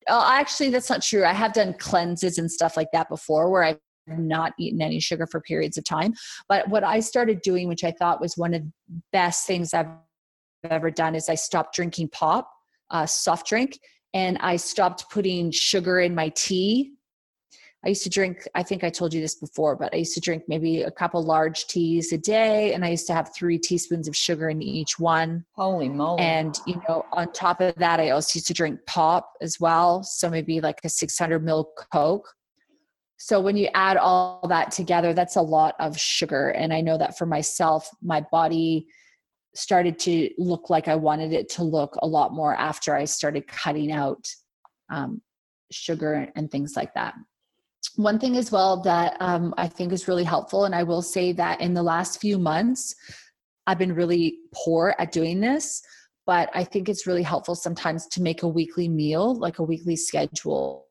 [0.09, 1.25] Oh, actually, that's not true.
[1.25, 5.27] I have done cleanses and stuff like that before where I've not eaten any sugar
[5.27, 6.13] for periods of time.
[6.47, 8.71] But what I started doing, which I thought was one of the
[9.11, 9.87] best things I've
[10.69, 12.49] ever done, is I stopped drinking pop,
[12.89, 13.77] uh, soft drink,
[14.13, 16.93] and I stopped putting sugar in my tea
[17.87, 20.19] I used to drink, I think I told you this before, but I used to
[20.19, 24.09] drink maybe a couple large teas a day and I used to have three teaspoons
[24.09, 25.45] of sugar in each one.
[25.53, 26.21] Holy moly.
[26.21, 30.03] And, you know, on top of that, I also used to drink pop as well.
[30.03, 32.27] So maybe like a 600 mil Coke.
[33.15, 36.49] So when you add all that together, that's a lot of sugar.
[36.49, 38.87] And I know that for myself, my body
[39.55, 43.47] started to look like I wanted it to look a lot more after I started
[43.47, 44.27] cutting out
[44.89, 45.21] um,
[45.71, 47.13] sugar and things like that.
[47.95, 51.31] One thing as well that um, I think is really helpful, and I will say
[51.33, 52.95] that in the last few months,
[53.65, 55.81] I've been really poor at doing this,
[56.25, 59.95] but I think it's really helpful sometimes to make a weekly meal, like a weekly
[59.95, 60.86] schedule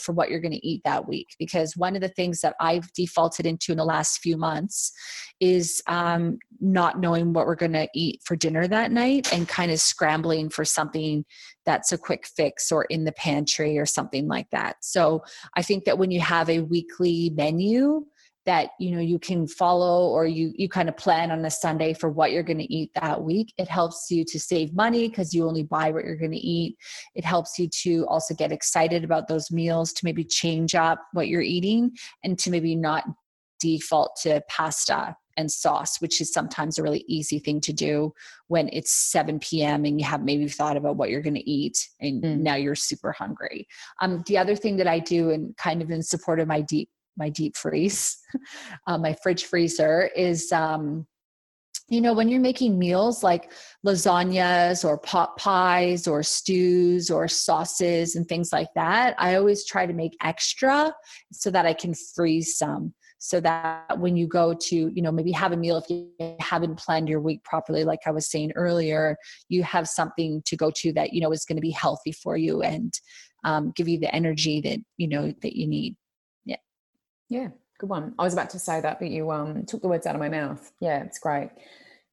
[0.00, 2.92] for what you're going to eat that week because one of the things that i've
[2.92, 4.92] defaulted into in the last few months
[5.40, 9.72] is um, not knowing what we're going to eat for dinner that night and kind
[9.72, 11.24] of scrambling for something
[11.66, 14.76] that's a quick fix or in the pantry or something like that.
[14.80, 15.22] So
[15.56, 18.04] i think that when you have a weekly menu
[18.46, 21.92] that you know you can follow or you you kind of plan on a sunday
[21.92, 23.52] for what you're going to eat that week.
[23.58, 26.76] It helps you to save money because you only buy what you're going to eat.
[27.14, 31.28] It helps you to also get excited about those meals to maybe change up what
[31.28, 31.92] you're eating
[32.24, 33.04] and to maybe not
[33.60, 38.12] default to pasta and sauce which is sometimes a really easy thing to do
[38.48, 41.88] when it's 7 p.m and you have maybe thought about what you're going to eat
[42.00, 42.38] and mm.
[42.38, 43.66] now you're super hungry.
[44.02, 46.90] Um, the other thing that i do and kind of in support of my deep
[47.16, 48.18] my deep freeze,
[48.86, 51.06] uh, my fridge freezer is, um,
[51.88, 53.52] you know, when you're making meals like
[53.86, 59.84] lasagnas or pot pies or stews or sauces and things like that, I always try
[59.84, 60.92] to make extra
[61.32, 62.94] so that I can freeze some.
[63.18, 66.76] So that when you go to you know maybe have a meal if you haven't
[66.76, 69.16] planned your week properly like i was saying earlier
[69.48, 72.36] you have something to go to that you know is going to be healthy for
[72.36, 72.92] you and
[73.44, 75.94] um, give you the energy that you know that you need
[77.28, 78.14] yeah, good one.
[78.18, 80.28] I was about to say that, but you um, took the words out of my
[80.28, 80.72] mouth.
[80.80, 81.50] Yeah, it's great.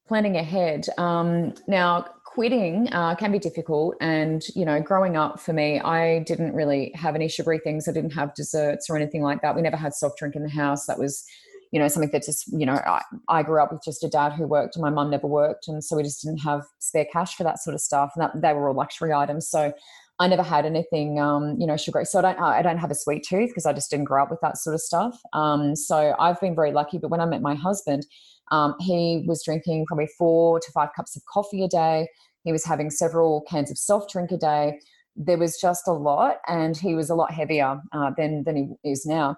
[0.08, 0.88] Planning ahead.
[0.98, 3.96] Um, now, quitting uh, can be difficult.
[4.00, 7.88] And, you know, growing up for me, I didn't really have any sugary things.
[7.88, 9.56] I didn't have desserts or anything like that.
[9.56, 10.86] We never had soft drink in the house.
[10.86, 11.26] That was,
[11.72, 14.34] you know, something that just, you know, I, I grew up with just a dad
[14.34, 15.68] who worked and my mum never worked.
[15.68, 18.12] And so we just didn't have spare cash for that sort of stuff.
[18.16, 19.48] And that, they were all luxury items.
[19.48, 19.74] So
[20.20, 22.06] I never had anything, um, you know, sugary.
[22.06, 24.30] So I don't, I don't have a sweet tooth because I just didn't grow up
[24.30, 25.20] with that sort of stuff.
[25.32, 26.98] Um, so I've been very lucky.
[26.98, 28.06] But when I met my husband,
[28.52, 32.08] um, he was drinking probably four to five cups of coffee a day.
[32.44, 34.80] He was having several cans of soft drink a day.
[35.16, 38.90] There was just a lot, and he was a lot heavier uh, than than he
[38.90, 39.38] is now.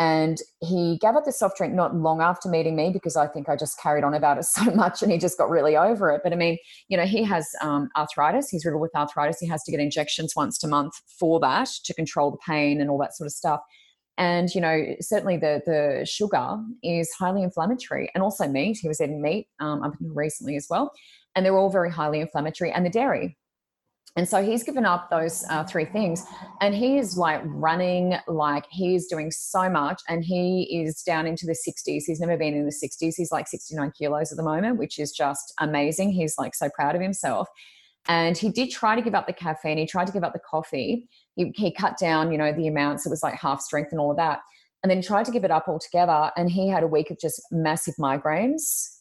[0.00, 3.50] And he gave up the soft drink not long after meeting me because I think
[3.50, 6.22] I just carried on about it so much and he just got really over it.
[6.24, 6.56] But I mean,
[6.88, 8.48] you know, he has um, arthritis.
[8.48, 9.38] He's riddled with arthritis.
[9.38, 12.88] He has to get injections once a month for that to control the pain and
[12.88, 13.60] all that sort of stuff.
[14.16, 18.78] And, you know, certainly the, the sugar is highly inflammatory and also meat.
[18.80, 20.92] He was eating meat um, up until recently as well.
[21.36, 22.72] And they're all very highly inflammatory.
[22.72, 23.36] And the dairy,
[24.16, 26.26] and so he's given up those uh, three things
[26.60, 31.46] and he is like running like he's doing so much and he is down into
[31.46, 32.02] the 60s.
[32.06, 33.14] He's never been in the 60s.
[33.16, 36.10] He's like 69 kilos at the moment, which is just amazing.
[36.10, 37.48] He's like so proud of himself.
[38.08, 39.78] And he did try to give up the caffeine.
[39.78, 41.08] He tried to give up the coffee.
[41.36, 43.06] He, he cut down, you know, the amounts.
[43.06, 44.40] It was like half strength and all of that.
[44.82, 46.32] And then tried to give it up altogether.
[46.36, 48.96] And he had a week of just massive migraines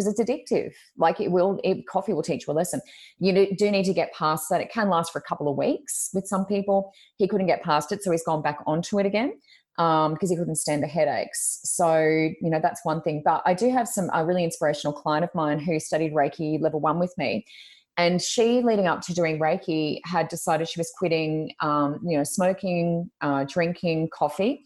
[0.00, 0.72] because it's addictive.
[0.96, 2.80] Like it will, it, coffee will teach you a lesson.
[3.18, 4.60] You do need to get past that.
[4.60, 6.92] It can last for a couple of weeks with some people.
[7.16, 9.34] He couldn't get past it, so he's gone back onto it again
[9.78, 11.60] um, because he couldn't stand the headaches.
[11.64, 13.22] So, you know, that's one thing.
[13.24, 16.80] But I do have some a really inspirational client of mine who studied Reiki level
[16.80, 17.44] one with me.
[17.96, 22.24] And she, leading up to doing Reiki, had decided she was quitting, um, you know,
[22.24, 24.62] smoking, uh, drinking coffee.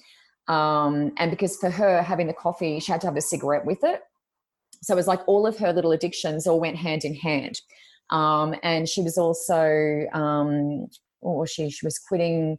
[0.46, 3.82] Um, and because for her, having the coffee, she had to have a cigarette with
[3.82, 4.02] it
[4.84, 7.60] so it was like all of her little addictions all went hand in hand.
[8.10, 10.88] Um, and she was also, um,
[11.20, 12.58] or she, she was quitting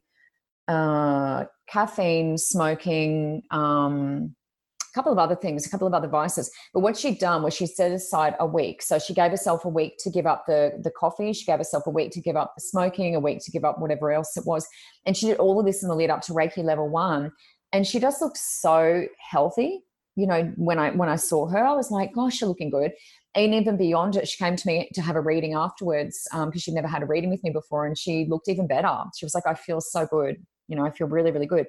[0.68, 4.36] uh, caffeine, smoking, um,
[4.82, 6.50] a couple of other things, a couple of other vices.
[6.74, 8.82] But what she'd done was she set aside a week.
[8.82, 11.34] So she gave herself a week to give up the the coffee.
[11.34, 13.80] She gave herself a week to give up the smoking, a week to give up
[13.80, 14.66] whatever else it was.
[15.06, 17.32] And she did all of this in the lead up to Reiki level one.
[17.74, 19.82] And she just looked so healthy
[20.16, 22.92] you know, when I when I saw her, I was like, gosh, you're looking good.
[23.36, 26.52] And even beyond it, she came to me to have a reading afterwards because um,
[26.58, 28.96] she'd never had a reading with me before, and she looked even better.
[29.18, 30.38] She was like, I feel so good.
[30.68, 31.68] You know, I feel really, really good.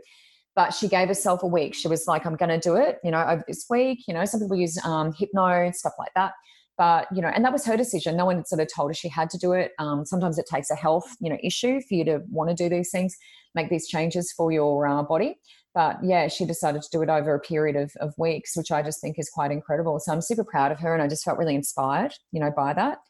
[0.54, 1.74] But she gave herself a week.
[1.74, 2.98] She was like, I'm going to do it.
[3.02, 4.04] You know, over this week.
[4.06, 6.32] You know, some people use um, hypno stuff like that.
[6.78, 8.16] But you know, and that was her decision.
[8.16, 9.72] No one sort of told her she had to do it.
[9.78, 12.68] Um, sometimes it takes a health, you know, issue for you to want to do
[12.68, 13.16] these things,
[13.54, 15.36] make these changes for your uh, body
[15.76, 18.80] but yeah, she decided to do it over a period of, of weeks, which I
[18.80, 20.00] just think is quite incredible.
[20.00, 22.72] So I'm super proud of her, and I just felt really inspired, you know, by
[22.72, 23.00] that.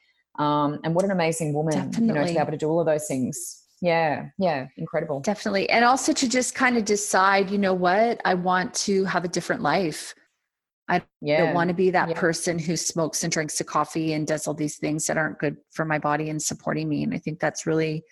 [0.42, 2.06] Um, and what an amazing woman, Definitely.
[2.08, 3.62] you know, to be able to do all of those things.
[3.80, 5.20] Yeah, yeah, incredible.
[5.20, 5.70] Definitely.
[5.70, 9.28] And also to just kind of decide, you know what, I want to have a
[9.28, 10.12] different life.
[10.88, 11.44] I yeah.
[11.44, 12.18] don't want to be that yeah.
[12.18, 15.56] person who smokes and drinks a coffee and does all these things that aren't good
[15.70, 17.04] for my body and supporting me.
[17.04, 18.02] And I think that's really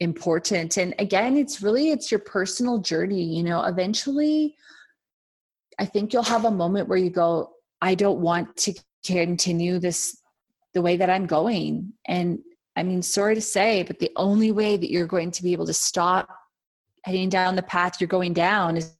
[0.00, 0.78] important.
[0.78, 4.56] And again it's really it's your personal journey you know eventually
[5.78, 7.50] i think you'll have a moment where you go
[7.82, 10.18] i don't want to continue this
[10.72, 11.92] the way that i'm going.
[12.06, 12.38] And
[12.76, 15.66] i mean sorry to say but the only way that you're going to be able
[15.66, 16.28] to stop
[17.04, 18.94] heading down the path you're going down is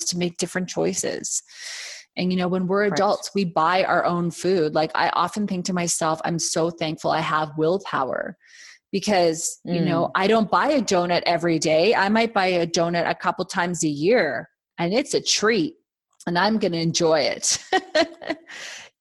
[0.00, 1.42] to make different choices.
[2.16, 4.74] And you know when we're adults we buy our own food.
[4.74, 8.38] Like i often think to myself i'm so thankful i have willpower
[8.94, 10.10] because you know mm.
[10.14, 11.96] i don't buy a donut every day.
[11.96, 15.74] I might buy a donut a couple times a year and it's a treat
[16.28, 17.58] and i'm going to enjoy it.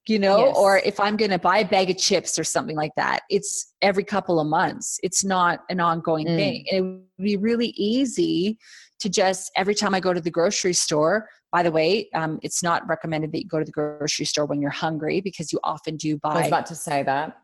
[0.05, 0.57] You know yes.
[0.57, 3.73] or if i'm going to buy a bag of chips or something like that it's
[3.81, 4.99] every couple of months.
[5.01, 6.35] It's not an ongoing mm.
[6.35, 6.65] thing.
[6.69, 8.57] And it would be really easy
[8.99, 12.61] to just every time i go to the grocery store by the way um, it's
[12.61, 15.95] not recommended that you go to the grocery store when you're hungry because you often
[15.95, 17.37] do buy i was about to say that.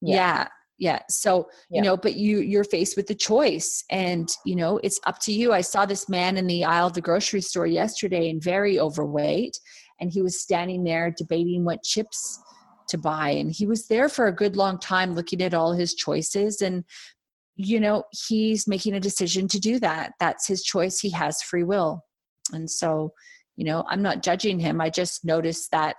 [0.00, 1.78] Yeah, yeah yeah so yeah.
[1.78, 5.32] you know but you you're faced with the choice and you know it's up to
[5.32, 5.52] you.
[5.52, 9.58] I saw this man in the aisle of the grocery store yesterday and very overweight
[10.00, 12.40] and he was standing there debating what chips
[12.88, 15.94] to buy and he was there for a good long time looking at all his
[15.94, 16.84] choices and
[17.56, 20.12] you know he's making a decision to do that.
[20.20, 21.00] That's his choice.
[21.00, 22.04] He has free will.
[22.52, 23.12] And so
[23.56, 24.80] you know i'm not judging him.
[24.80, 25.96] I just noticed that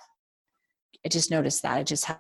[1.04, 1.78] i just noticed that.
[1.78, 2.18] I just had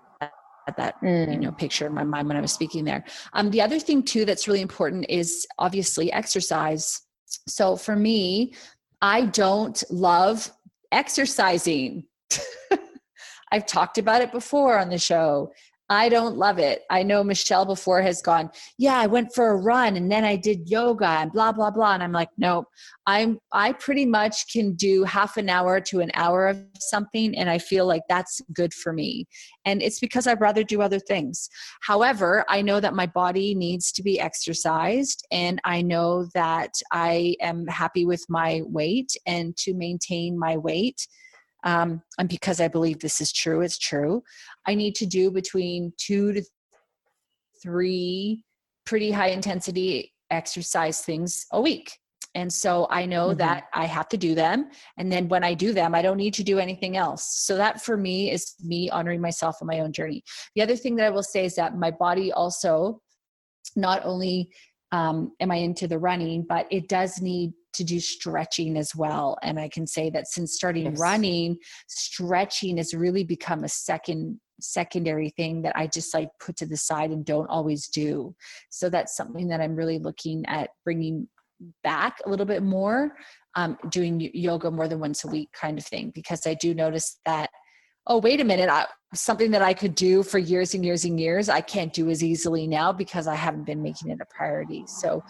[0.75, 1.31] that mm.
[1.31, 1.57] you know mm.
[1.57, 3.05] picture in my mind when I was speaking there.
[3.33, 7.01] Um, the other thing too that's really important is obviously exercise.
[7.47, 8.53] So for me,
[9.01, 10.51] I don't love
[10.91, 12.05] exercising.
[13.51, 15.53] I've talked about it before on the show.
[15.89, 16.83] I don't love it.
[16.89, 20.35] I know Michelle before has gone, yeah, I went for a run and then I
[20.35, 22.65] did yoga and blah blah blah and I'm like, nope.
[23.05, 27.49] I'm I pretty much can do half an hour to an hour of something and
[27.49, 29.27] I feel like that's good for me.
[29.63, 31.49] And it's because I'd rather do other things.
[31.81, 37.35] However, I know that my body needs to be exercised and I know that I
[37.41, 41.07] am happy with my weight and to maintain my weight
[41.63, 44.23] um, and because I believe this is true, it's true.
[44.65, 46.43] I need to do between two to
[47.61, 48.43] three
[48.85, 51.91] pretty high intensity exercise things a week.
[52.35, 53.39] And so I know mm-hmm.
[53.39, 54.69] that I have to do them.
[54.97, 57.39] And then when I do them, I don't need to do anything else.
[57.39, 60.23] So that for me is me honoring myself on my own journey.
[60.55, 63.01] The other thing that I will say is that my body also
[63.75, 64.51] not only
[64.91, 69.37] um, am I into the running, but it does need to do stretching as well.
[69.41, 70.99] And I can say that since starting yes.
[70.99, 76.65] running, stretching has really become a second secondary thing that I just like put to
[76.65, 78.35] the side and don't always do.
[78.69, 81.27] So that's something that I'm really looking at bringing
[81.83, 83.11] back a little bit more,
[83.55, 87.19] um, doing yoga more than once a week kind of thing, because I do notice
[87.25, 87.49] that,
[88.07, 91.19] oh, wait a minute, I, something that I could do for years and years and
[91.19, 94.85] years, I can't do as easily now because I haven't been making it a priority.
[94.87, 95.23] So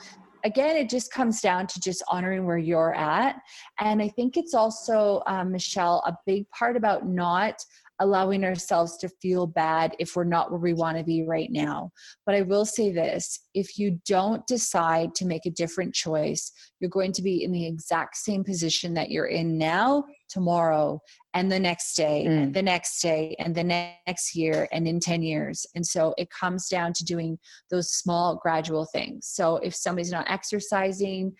[0.47, 3.35] again, it just comes down to just honoring where you're at.
[3.79, 7.63] And I think it's also, um, Michelle, a big part about not
[7.99, 11.91] allowing ourselves to feel bad if we're not where we want to be right now.
[12.25, 16.89] But I will say this if you don't decide to make a different choice, you're
[16.89, 20.99] going to be in the exact same position that you're in now, tomorrow,
[21.33, 22.43] and the next day, mm.
[22.43, 25.65] and the next day, and the next year, and in 10 years.
[25.75, 27.37] And so it comes down to doing
[27.69, 29.27] those small, gradual things.
[29.27, 31.33] So if somebody's not exercising,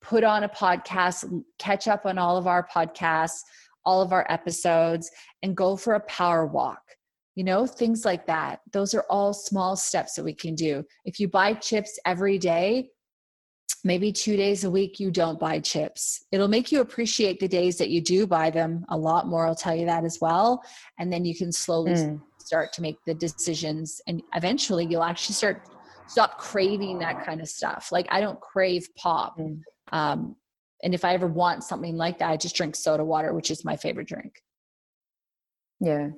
[0.00, 1.24] put on a podcast,
[1.58, 3.40] catch up on all of our podcasts
[3.84, 5.10] all of our episodes
[5.42, 6.82] and go for a power walk.
[7.36, 8.60] You know, things like that.
[8.72, 10.84] Those are all small steps that we can do.
[11.04, 12.90] If you buy chips every day,
[13.84, 16.24] maybe two days a week you don't buy chips.
[16.32, 19.46] It'll make you appreciate the days that you do buy them a lot more.
[19.46, 20.62] I'll tell you that as well.
[20.98, 22.20] And then you can slowly mm.
[22.38, 24.00] start to make the decisions.
[24.06, 25.68] And eventually you'll actually start
[26.06, 27.90] stop craving that kind of stuff.
[27.92, 29.38] Like I don't crave pop.
[29.38, 29.60] Mm.
[29.92, 30.36] Um,
[30.82, 33.64] and if I ever want something like that, I just drink soda water, which is
[33.64, 34.42] my favorite drink.
[35.78, 36.08] Yeah.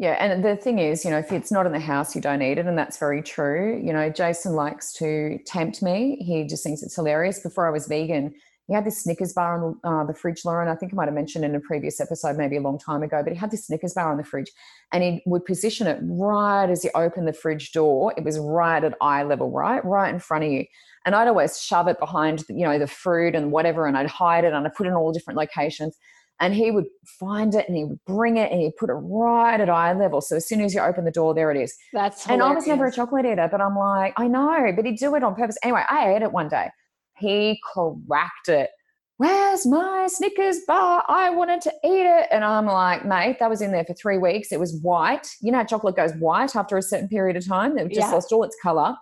[0.00, 0.12] Yeah.
[0.18, 2.56] And the thing is, you know, if it's not in the house, you don't eat
[2.56, 2.64] it.
[2.64, 3.78] And that's very true.
[3.84, 6.16] You know, Jason likes to tempt me.
[6.26, 7.40] He just thinks it's hilarious.
[7.40, 8.32] Before I was vegan,
[8.66, 10.68] he had this Snickers bar on the, uh, the fridge, Lauren.
[10.68, 13.20] I think I might have mentioned in a previous episode, maybe a long time ago,
[13.22, 14.50] but he had this Snickers bar on the fridge
[14.90, 18.14] and he would position it right as you open the fridge door.
[18.16, 19.84] It was right at eye level, right?
[19.84, 20.64] Right in front of you.
[21.04, 24.44] And I'd always shove it behind, you know, the fruit and whatever, and I'd hide
[24.44, 25.98] it and I'd put it in all different locations.
[26.40, 29.60] And he would find it and he would bring it and he'd put it right
[29.60, 30.20] at eye level.
[30.22, 31.74] So as soon as you open the door, there it is.
[31.92, 32.42] That's hilarious.
[32.44, 35.14] and I was never a chocolate eater, but I'm like, I know, but he'd do
[35.14, 35.58] it on purpose.
[35.62, 36.70] Anyway, I ate it one day.
[37.18, 38.70] He cracked it.
[39.18, 41.04] Where's my Snickers bar?
[41.06, 42.28] I wanted to eat it.
[42.30, 44.50] And I'm like, mate, that was in there for three weeks.
[44.50, 45.28] It was white.
[45.42, 47.76] You know, chocolate goes white after a certain period of time.
[47.76, 48.12] It just yeah.
[48.12, 48.94] lost all its color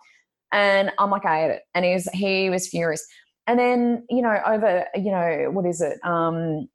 [0.51, 1.63] And I'm like, I ate it.
[1.73, 3.07] And he was, he was furious.
[3.47, 6.05] And then, you know, over, you know, what is it?
[6.05, 6.69] Um,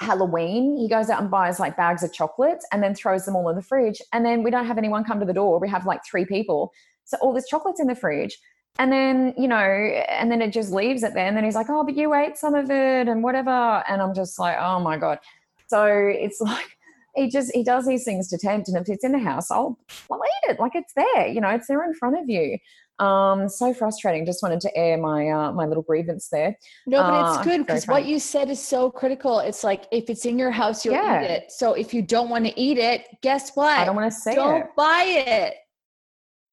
[0.00, 3.48] Halloween, he goes out and buys like bags of chocolates and then throws them all
[3.48, 4.00] in the fridge.
[4.12, 5.58] And then we don't have anyone come to the door.
[5.58, 6.72] We have like three people.
[7.04, 8.38] So all this chocolate's in the fridge.
[8.78, 11.26] And then, you know, and then it just leaves it there.
[11.26, 13.82] And then he's like, oh, but you ate some of it and whatever.
[13.88, 15.18] And I'm just like, oh my God.
[15.66, 16.76] So it's like,
[17.16, 18.68] he just, he does these things to tempt.
[18.68, 19.76] And if it's in the house, I'll,
[20.10, 20.60] I'll eat it.
[20.60, 22.58] Like it's there, you know, it's there in front of you.
[22.98, 24.26] Um, so frustrating.
[24.26, 26.58] Just wanted to air my uh, my little grievance there.
[26.86, 29.38] No, but it's uh, good because what you said is so critical.
[29.38, 31.22] It's like if it's in your house, you'll yeah.
[31.22, 31.52] eat it.
[31.52, 33.78] So if you don't want to eat it, guess what?
[33.78, 34.66] I don't want to say don't it.
[34.76, 35.54] buy it.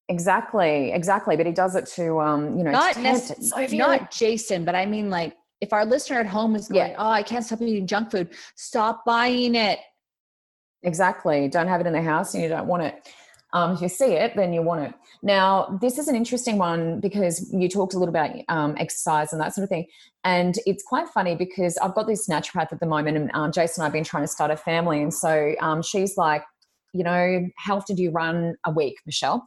[0.08, 1.36] Exactly, exactly.
[1.36, 5.10] But he does it to um, you know, not necessarily not Jason, but I mean
[5.10, 6.96] like if our listener at home is going, yeah.
[6.98, 9.78] oh, I can't stop eating junk food, stop buying it.
[10.82, 11.48] Exactly.
[11.48, 13.08] Don't have it in the house and you don't want it.
[13.52, 14.94] Um, if you see it, then you want it.
[15.22, 19.40] Now, this is an interesting one because you talked a little about um, exercise and
[19.40, 19.86] that sort of thing.
[20.24, 23.82] And it's quite funny because I've got this naturopath at the moment, and um, Jason
[23.82, 25.00] and I have been trying to start a family.
[25.00, 26.42] And so um, she's like,
[26.92, 29.46] you know, how often do you run a week, Michelle?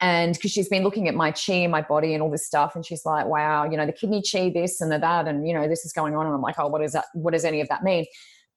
[0.00, 2.74] and because she's been looking at my chi and my body and all this stuff
[2.74, 5.54] and she's like wow you know the kidney chi this and the that and you
[5.54, 7.60] know this is going on and i'm like oh what is that what does any
[7.60, 8.04] of that mean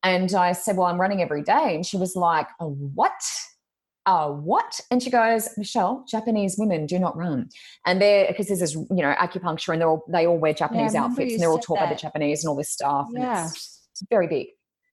[0.03, 3.11] and i said well i'm running every day and she was like oh, what
[4.05, 4.79] uh, what?
[4.89, 7.49] And she goes, Michelle, Japanese women do not run.
[7.85, 10.93] And they're, because this is, you know, acupuncture and they're all, they all wear Japanese
[10.93, 11.89] yeah, outfits and they're all taught that.
[11.89, 13.07] by the Japanese and all this stuff.
[13.11, 13.45] Yeah.
[13.45, 14.47] It's, it's very big.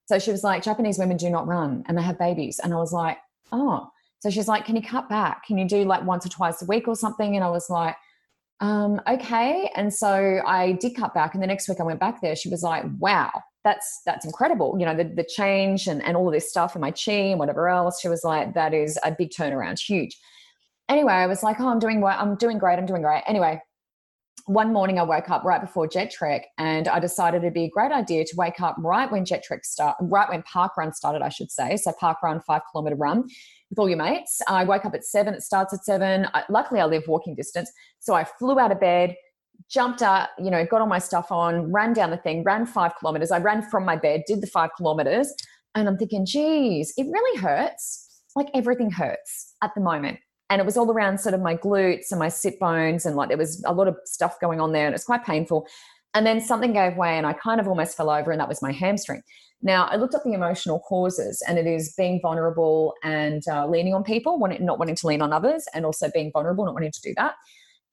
[0.07, 2.61] So she was like, Japanese women do not run and they have babies.
[2.63, 3.19] And I was like,
[3.53, 3.89] oh,
[4.21, 5.45] so she's like, Can you cut back?
[5.45, 7.37] Can you do like once or twice a week or something?
[7.37, 7.97] And I was like,
[8.61, 9.71] um, okay.
[9.77, 11.35] And so I did cut back.
[11.35, 12.35] And the next week I went back there.
[12.35, 13.31] She was like, wow,
[13.65, 14.77] that's that's incredible.
[14.79, 17.39] You know, the, the change and, and all of this stuff in my chi and
[17.39, 18.01] whatever else.
[18.01, 20.17] She was like, that is a big turnaround, huge.
[20.89, 22.79] Anyway, I was like, oh, I'm doing well I'm doing great.
[22.79, 23.23] I'm doing great.
[23.27, 23.61] Anyway,
[24.49, 27.71] one morning I woke up right before Jet Trek and I decided it'd be a
[27.71, 31.21] great idea to wake up right when Jet Trek start, right when Park Run started,
[31.21, 31.77] I should say.
[31.77, 33.29] So Park Run, five kilometer run
[33.69, 34.41] with all your mates.
[34.49, 35.35] I woke up at seven.
[35.35, 36.29] It starts at seven.
[36.33, 37.71] I, luckily, I live walking distance.
[37.99, 39.17] So I flew out of bed,
[39.71, 42.97] jumped up, you know, got all my stuff on, ran down the thing, ran five
[42.99, 43.31] kilometers.
[43.31, 45.33] I ran from my bed, did the five kilometers.
[45.75, 48.23] And I'm thinking, geez, it really hurts.
[48.35, 50.19] Like everything hurts at the moment.
[50.51, 53.05] And it was all around sort of my glutes and my sit bones.
[53.05, 54.87] And like there was a lot of stuff going on there.
[54.87, 55.67] And it's quite painful.
[56.15, 58.63] And then something gave way and I kind of almost fell over, and that was
[58.63, 59.23] my hamstring.
[59.61, 63.93] Now, I looked up the emotional causes, and it is being vulnerable and uh, leaning
[63.93, 67.01] on people, not wanting to lean on others, and also being vulnerable, not wanting to
[67.03, 67.35] do that.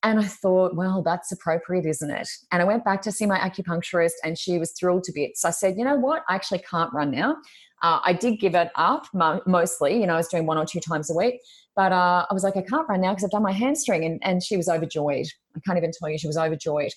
[0.06, 2.30] And I thought, well, that's appropriate, isn't it?
[2.52, 5.42] And I went back to see my acupuncturist, and she was thrilled to bits.
[5.42, 6.22] So I said, you know what?
[6.30, 7.38] I actually can't run now.
[7.82, 9.08] Uh, I did give it up
[9.48, 10.00] mostly.
[10.00, 11.40] You know, I was doing one or two times a week,
[11.76, 14.06] but uh, I was like, I can't run now because I've done my hamstring.
[14.06, 15.26] And, and she was overjoyed.
[15.56, 16.92] I can't even tell you, she was overjoyed.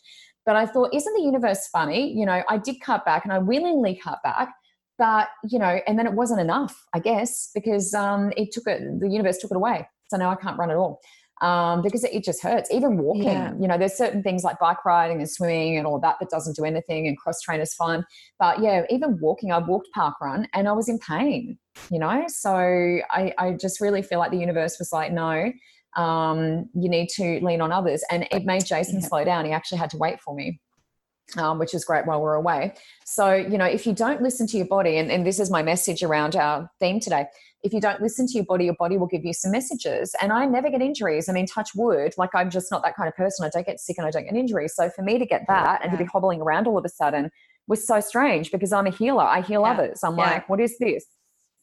[0.45, 2.13] But I thought, isn't the universe funny?
[2.13, 4.53] You know, I did cut back and I willingly cut back
[4.99, 8.83] but you know and then it wasn't enough i guess because um, it took it
[8.99, 11.01] the universe took it away so now i can't run at all
[11.41, 12.70] um, because it, it, just hurts.
[12.72, 13.53] Even walking yeah.
[13.61, 16.57] you know there's certain things like bike riding and swimming and all that that doesn't
[16.57, 18.05] do anything and cross train is fun.
[18.39, 21.59] But yeah even walking i walked park run and i was in pain
[21.91, 22.24] you know?
[22.28, 25.53] So i, I just really feel like the universe was like no
[25.97, 28.05] um, you need to lean on others.
[28.11, 29.09] And it made jason yeah.
[29.09, 29.47] slow down.
[29.47, 30.61] He actually had to wait for me
[31.37, 32.74] um, which is great while we're away.
[33.05, 35.62] So, you know, if you don't listen to your body, and, and this is my
[35.62, 37.26] message around our theme today,
[37.62, 40.14] if you don't listen to your body, your body will give you some messages.
[40.22, 41.29] And I never get injuries.
[41.29, 43.45] I mean, touch wood, like I'm just not that kind of person.
[43.45, 44.74] I don't get sick and I don't get injuries.
[44.74, 45.89] So for me to get that yeah.
[45.89, 47.31] and to be hobbling around all of a sudden
[47.66, 49.24] was so strange because I'm a healer.
[49.24, 49.72] I heal yeah.
[49.72, 50.01] others.
[50.05, 50.31] I'm yeah.
[50.31, 51.05] like, what is this?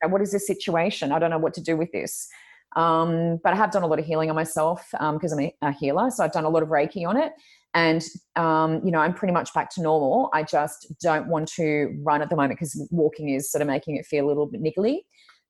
[0.07, 1.11] What is this situation?
[1.11, 2.27] I don't know what to do with this.
[2.75, 5.55] Um, but I have done a lot of healing on myself because um, I'm a,
[5.61, 6.11] a healer.
[6.11, 7.31] So I've done a lot of Reiki on it
[7.75, 8.03] and
[8.35, 10.29] um, you know i'm pretty much back to normal.
[10.33, 13.97] I just don't want to run at the moment because walking is sort of making
[13.97, 14.99] it feel a little bit niggly.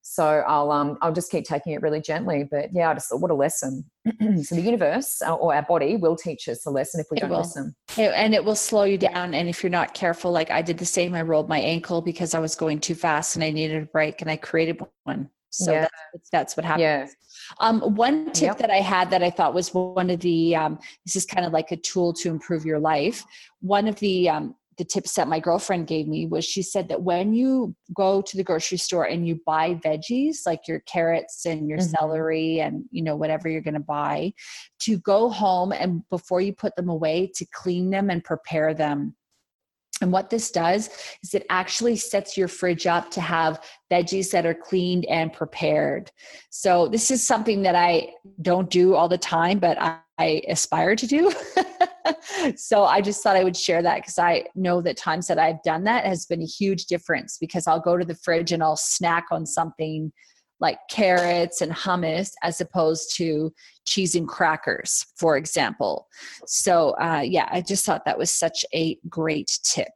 [0.02, 2.48] So i'll um i'll just keep taking it really gently.
[2.50, 3.86] But yeah i just thought what a lesson.
[4.44, 7.22] So the universe uh, or our body will teach us a lesson if we it
[7.22, 7.40] don't will.
[7.40, 7.76] listen.
[7.98, 9.34] And it will slow you down.
[9.34, 11.14] And if you're not careful like i did the same.
[11.16, 14.22] I rolled my ankle because i was going too fast and i needed a break
[14.22, 15.88] and i created one so yeah.
[16.14, 17.08] that's, that's what happened yeah
[17.60, 18.58] um, one tip yep.
[18.60, 21.54] that I had that I thought was one of the um, this is kind of
[21.54, 23.24] like a tool to improve your life.
[23.62, 27.02] One of the um, the tips that my girlfriend gave me was she said that
[27.02, 31.70] when you go to the grocery store and you buy veggies like your carrots and
[31.70, 31.96] your mm-hmm.
[31.98, 34.34] celery and you know whatever you're going to buy
[34.80, 39.16] to go home and before you put them away to clean them and prepare them
[40.02, 40.90] and what this does
[41.24, 46.12] is it actually sets your fridge up to have veggies that are cleaned and prepared.
[46.50, 48.10] So, this is something that I
[48.42, 49.78] don't do all the time, but
[50.18, 51.32] I aspire to do.
[52.56, 55.62] so I just thought I would share that because I know that times that I've
[55.64, 58.78] done that has been a huge difference because I'll go to the fridge and I'll
[58.78, 60.12] snack on something
[60.60, 63.54] like carrots and hummus as opposed to
[63.86, 66.08] cheese and crackers, for example.
[66.46, 69.92] So, uh, yeah, I just thought that was such a great tip.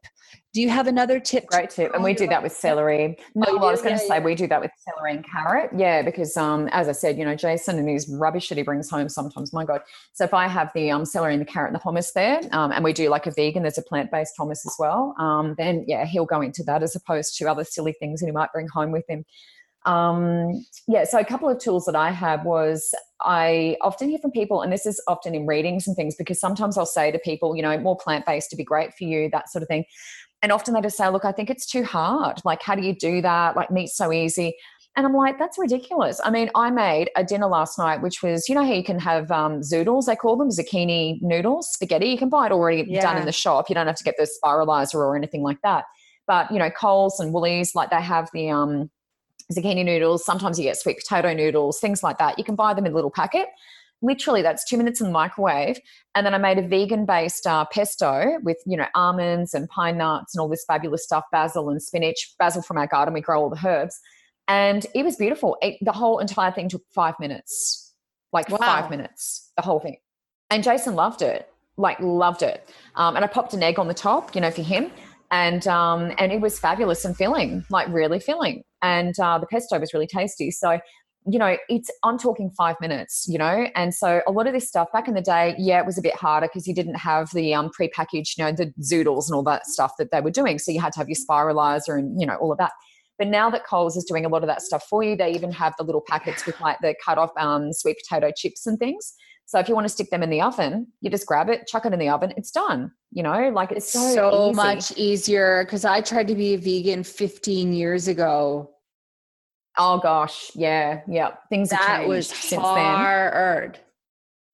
[0.52, 1.46] Do you have another tip?
[1.46, 1.94] Great tip.
[1.94, 3.16] And we do that with celery.
[3.36, 4.24] No, oh, I was going to yeah, say yeah.
[4.24, 5.70] we do that with celery and carrot.
[5.76, 8.90] Yeah, because um, as I said, you know, Jason and his rubbish that he brings
[8.90, 9.82] home sometimes, my God.
[10.12, 12.72] So if I have the um, celery and the carrot and the hummus there, um,
[12.72, 15.84] and we do like a vegan, there's a plant based hummus as well, um, then
[15.86, 18.66] yeah, he'll go into that as opposed to other silly things that he might bring
[18.66, 19.24] home with him.
[19.86, 24.30] Um, yeah, so a couple of tools that I have was I often hear from
[24.30, 27.56] people, and this is often in readings and things, because sometimes I'll say to people,
[27.56, 29.84] you know, more plant based to be great for you, that sort of thing.
[30.42, 32.40] And often they just say, look, I think it's too hard.
[32.44, 33.56] Like, how do you do that?
[33.56, 34.54] Like, meat's so easy.
[34.96, 36.20] And I'm like, that's ridiculous.
[36.24, 38.98] I mean, I made a dinner last night, which was, you know, how you can
[38.98, 42.06] have um, zoodles, they call them zucchini noodles, spaghetti.
[42.06, 43.00] You can buy it already yeah.
[43.00, 43.68] done in the shop.
[43.68, 45.84] You don't have to get the spiralizer or anything like that.
[46.26, 48.90] But, you know, Coles and Woolies, like they have the um,
[49.52, 50.24] zucchini noodles.
[50.24, 52.38] Sometimes you get sweet potato noodles, things like that.
[52.38, 53.48] You can buy them in a little packet.
[54.02, 55.78] Literally that's two minutes in the microwave.
[56.14, 59.98] And then i made a vegan based uh, pesto with you know almonds and pine
[59.98, 63.12] nuts and all this fabulous stuff basil and spinach basil from our garden.
[63.12, 64.00] We grow all the herbs.
[64.48, 65.56] And it was beautiful.
[65.62, 67.92] It, the whole entire thing took five minutes.
[68.32, 68.58] Like wow.
[68.58, 69.96] five minutes the whole thing.
[70.50, 71.46] And jason loved it
[71.76, 72.68] like loved it.
[72.96, 74.90] Um, and i popped an egg on the top you know for him
[75.30, 79.78] and um, and it was fabulous and filling like really filling and uh, the pesto
[79.78, 80.78] was really tasty so
[81.26, 84.66] you know, it's I'm talking five minutes, you know, and so a lot of this
[84.66, 87.30] stuff back in the day, yeah, it was a bit harder because you didn't have
[87.34, 90.58] the um, pre-packaged, you know, the zoodles and all that stuff that they were doing.
[90.58, 92.72] So you had to have your spiralizer and you know all of that.
[93.18, 95.52] But now that Coles is doing a lot of that stuff for you, they even
[95.52, 99.14] have the little packets with like the cut off um, sweet potato chips and things.
[99.50, 101.84] So if you want to stick them in the oven, you just grab it, chuck
[101.84, 102.92] it in the oven, it's done.
[103.10, 105.64] You know, like it's so, so much easier.
[105.64, 108.70] Because I tried to be a vegan 15 years ago
[109.78, 111.36] Oh gosh, yeah, yeah.
[111.48, 113.74] Things that was since hard.
[113.74, 113.80] Then.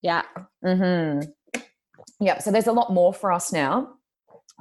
[0.02, 0.22] Yeah.
[0.64, 1.62] Mm-hmm.
[2.20, 2.38] Yeah.
[2.40, 3.94] So there's a lot more for us now.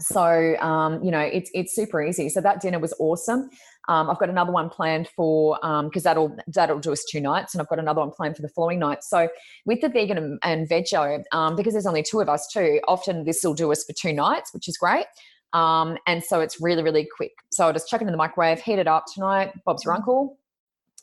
[0.00, 2.28] So um, you know, it's it's super easy.
[2.28, 3.50] So that dinner was awesome.
[3.88, 7.54] Um, I've got another one planned for because um, that'll that'll do us two nights,
[7.54, 9.04] and I've got another one planned for the following night.
[9.04, 9.28] So
[9.66, 13.24] with the vegan and, and veggie, um, because there's only two of us too, often
[13.24, 15.06] this will do us for two nights, which is great.
[15.52, 17.32] Um, and so it's really really quick.
[17.50, 19.52] So I'll just chuck it in the microwave, heat it up tonight.
[19.64, 20.38] Bob's your uncle.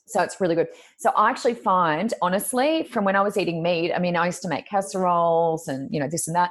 [0.08, 0.68] So it's really good.
[0.98, 4.42] So I actually find, honestly, from when I was eating meat, I mean, I used
[4.42, 6.50] to make casseroles and, you know, this and that.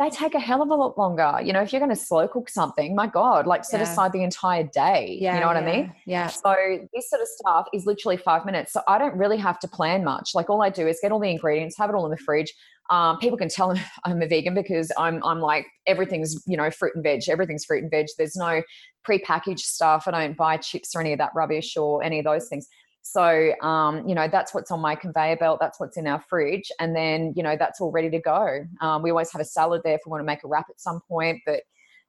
[0.00, 1.40] They take a hell of a lot longer.
[1.44, 3.92] You know, if you're going to slow cook something, my God, like set yeah.
[3.92, 5.18] aside the entire day.
[5.20, 5.94] Yeah, you know what yeah, I mean?
[6.06, 6.26] Yeah.
[6.28, 6.56] So
[6.94, 8.72] this sort of stuff is literally five minutes.
[8.72, 10.30] So I don't really have to plan much.
[10.34, 12.50] Like all I do is get all the ingredients, have it all in the fridge.
[12.88, 13.74] Um, people can tell
[14.04, 17.28] I'm a vegan because I'm I'm like everything's you know fruit and veg.
[17.28, 18.06] Everything's fruit and veg.
[18.16, 18.62] There's no
[19.06, 20.04] prepackaged stuff.
[20.06, 22.66] I don't buy chips or any of that rubbish or any of those things.
[23.02, 25.58] So, um, you know, that's what's on my conveyor belt.
[25.60, 26.70] That's what's in our fridge.
[26.78, 28.66] And then, you know, that's all ready to go.
[28.80, 30.80] Um, we always have a salad there if we want to make a wrap at
[30.80, 31.40] some point.
[31.46, 31.62] But,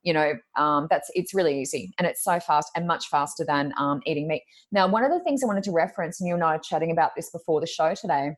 [0.04, 3.74] you know, um, that's it's really easy and it's so fast and much faster than
[3.78, 4.44] um, eating meat.
[4.72, 6.92] Now, one of the things I wanted to reference, and you and I are chatting
[6.92, 8.36] about this before the show today,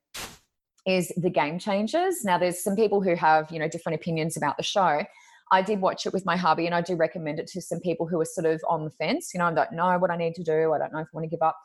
[0.85, 2.23] is the game changers.
[2.23, 5.03] Now, there's some people who have, you know, different opinions about the show.
[5.51, 8.07] I did watch it with my hubby and I do recommend it to some people
[8.07, 9.31] who are sort of on the fence.
[9.33, 10.73] You know, I don't know what I need to do.
[10.73, 11.57] I don't know if I want to give up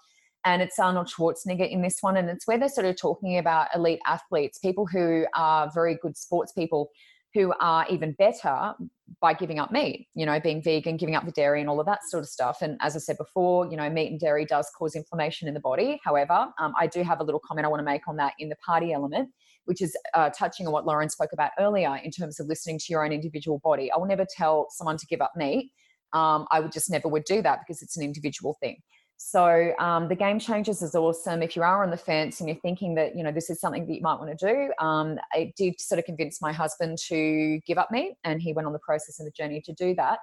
[0.45, 2.17] and it's Arnold Schwarzenegger in this one.
[2.17, 6.17] And it's where they're sort of talking about elite athletes, people who are very good
[6.17, 6.91] sports people
[7.35, 8.73] who are even better
[9.21, 11.87] by giving up meat, you know, being vegan, giving up the dairy and all of
[11.87, 12.59] that sort of stuff.
[12.63, 15.61] And as I said before, you know, meat and dairy does cause inflammation in the
[15.61, 16.01] body.
[16.05, 18.49] However, um, I do have a little comment I want to make on that in
[18.49, 19.31] the party element,
[19.67, 22.87] which is uh, touching on what Lauren spoke about earlier in terms of listening to
[22.89, 23.91] your own individual body.
[23.93, 25.71] I will never tell someone to give up meat.
[26.15, 28.79] Um, I would just never would do that because it's an individual thing.
[29.21, 31.43] So um, the game changers is awesome.
[31.43, 33.85] If you are on the fence and you're thinking that you know this is something
[33.85, 37.61] that you might want to do, um, it did sort of convince my husband to
[37.67, 40.21] give up meat, and he went on the process and the journey to do that.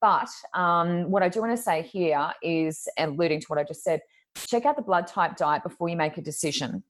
[0.00, 3.84] But um, what I do want to say here is, alluding to what I just
[3.84, 4.00] said,
[4.34, 6.82] check out the blood type diet before you make a decision.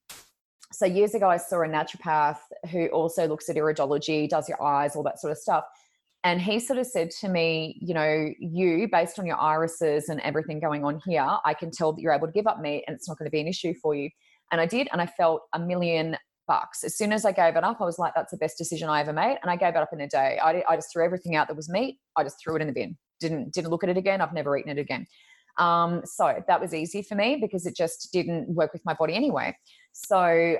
[0.72, 2.38] So years ago, I saw a naturopath
[2.70, 5.64] who also looks at iridology, does your eyes, all that sort of stuff
[6.24, 10.20] and he sort of said to me, you know, you, based on your irises and
[10.20, 12.94] everything going on here, I can tell that you're able to give up meat and
[12.94, 14.08] it's not going to be an issue for you.
[14.52, 14.88] And I did.
[14.92, 16.16] And I felt a million
[16.46, 16.84] bucks.
[16.84, 19.00] As soon as I gave it up, I was like, that's the best decision I
[19.00, 19.38] ever made.
[19.42, 20.38] And I gave it up in a day.
[20.42, 21.98] I, I just threw everything out that was meat.
[22.16, 22.96] I just threw it in the bin.
[23.18, 24.20] Didn't, didn't look at it again.
[24.20, 25.06] I've never eaten it again.
[25.58, 29.14] Um, so that was easy for me because it just didn't work with my body
[29.14, 29.56] anyway.
[29.92, 30.16] So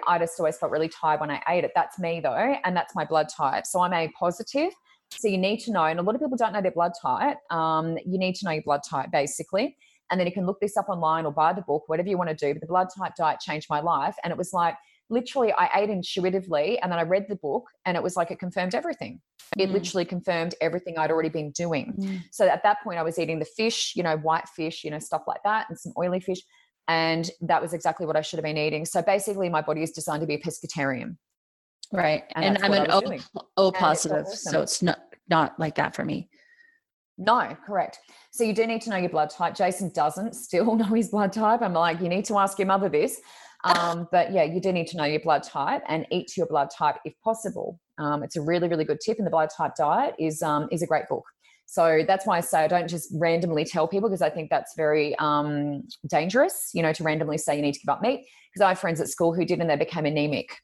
[0.07, 1.73] I just always felt really tired when I ate it.
[1.75, 3.67] That's me though, and that's my blood type.
[3.67, 4.73] So I'm A positive.
[5.19, 7.39] So you need to know, and a lot of people don't know their blood type.
[7.51, 9.77] Um, you need to know your blood type basically.
[10.11, 12.29] And then you can look this up online or buy the book, whatever you want
[12.31, 12.53] to do.
[12.53, 14.15] But the blood type diet changed my life.
[14.23, 14.77] And it was like,
[15.13, 18.39] literally I ate intuitively and then I read the book and it was like it
[18.39, 19.21] confirmed everything.
[19.59, 19.73] It mm.
[19.75, 21.95] literally confirmed everything I'd already been doing.
[21.99, 22.23] Mm.
[22.31, 24.99] So at that point I was eating the fish, you know, white fish, you know,
[24.99, 26.41] stuff like that and some oily fish.
[26.89, 28.87] And that was exactly what I should have been eating.
[28.87, 31.17] So basically my body is designed to be a pescatarian.
[31.93, 32.25] Right.
[32.35, 33.03] And, and I'm an O,
[33.59, 34.27] o positive.
[34.27, 34.53] Awesome.
[34.53, 36.29] So it's not not like that for me.
[37.19, 37.99] No, correct.
[38.31, 39.55] So you do need to know your blood type.
[39.55, 41.63] Jason doesn't still know his blood type.
[41.63, 43.21] I'm like, you need to ask your mother this.
[43.65, 46.47] Um, but yeah, you do need to know your blood type and eat to your
[46.47, 47.79] blood type if possible.
[47.99, 49.19] Um, it's a really, really good tip.
[49.19, 51.25] And the blood type diet is um, is a great book.
[51.67, 54.75] So that's why I say I don't just randomly tell people because I think that's
[54.77, 58.27] very um, dangerous, you know, to randomly say you need to give up meat.
[58.53, 60.55] Because I have friends at school who did and they became anemic.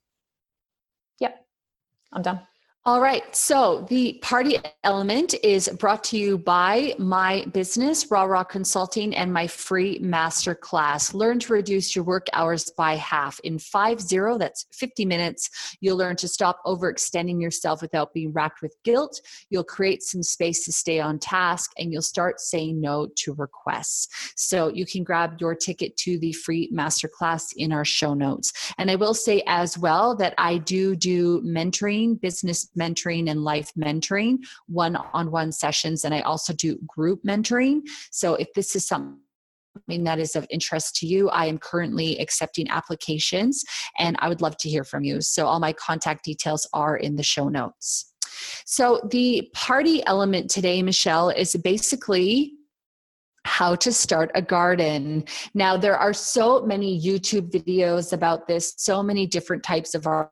[2.13, 2.47] I'm done.
[2.89, 3.37] All right.
[3.37, 9.31] So the party element is brought to you by my business, Raw Raw Consulting, and
[9.31, 11.13] my free master class.
[11.13, 13.41] Learn to reduce your work hours by half.
[13.41, 18.63] In five zero, that's 50 minutes, you'll learn to stop overextending yourself without being racked
[18.63, 19.21] with guilt.
[19.51, 24.33] You'll create some space to stay on task and you'll start saying no to requests.
[24.35, 28.73] So you can grab your ticket to the free master class in our show notes.
[28.79, 33.73] And I will say as well that I do do mentoring, business mentoring and life
[33.79, 36.05] mentoring, one on one sessions.
[36.05, 37.81] And I also do group mentoring.
[38.11, 39.19] So if this is something
[39.89, 43.65] that is of interest to you, I am currently accepting applications
[43.99, 45.21] and I would love to hear from you.
[45.21, 48.13] So, all my contact details are in the show notes.
[48.67, 52.55] So, the party element today, Michelle, is basically
[53.45, 55.25] how to start a garden.
[55.55, 60.31] Now, there are so many YouTube videos about this, so many different types of art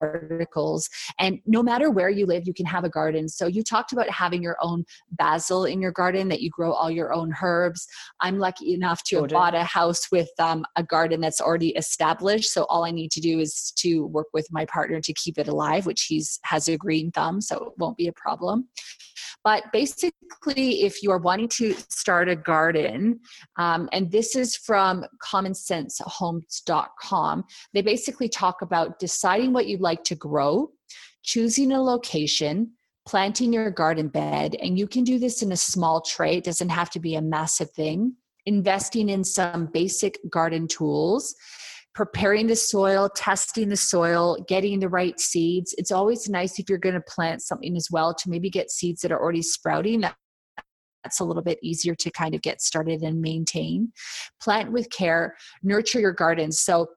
[0.00, 0.88] articles.
[1.18, 3.28] And no matter where you live, you can have a garden.
[3.28, 6.90] So you talked about having your own basil in your garden, that you grow all
[6.90, 7.86] your own herbs.
[8.20, 12.52] I'm lucky enough to have bought a house with um, a garden that's already established.
[12.52, 15.48] So all I need to do is to work with my partner to keep it
[15.48, 18.68] alive, which he's has a green thumb, so it won't be a problem.
[19.44, 20.19] But basically,
[20.56, 23.20] if you are wanting to start a garden,
[23.56, 30.14] um, and this is from commonsensehomes.com, they basically talk about deciding what you'd like to
[30.14, 30.70] grow,
[31.22, 32.72] choosing a location,
[33.06, 36.36] planting your garden bed, and you can do this in a small tray.
[36.36, 38.14] It doesn't have to be a massive thing.
[38.46, 41.34] Investing in some basic garden tools
[41.94, 45.74] preparing the soil, testing the soil, getting the right seeds.
[45.76, 49.02] It's always nice if you're going to plant something as well to maybe get seeds
[49.02, 50.02] that are already sprouting.
[51.04, 53.92] That's a little bit easier to kind of get started and maintain.
[54.40, 56.60] Plant with care, nurture your gardens.
[56.60, 56.88] So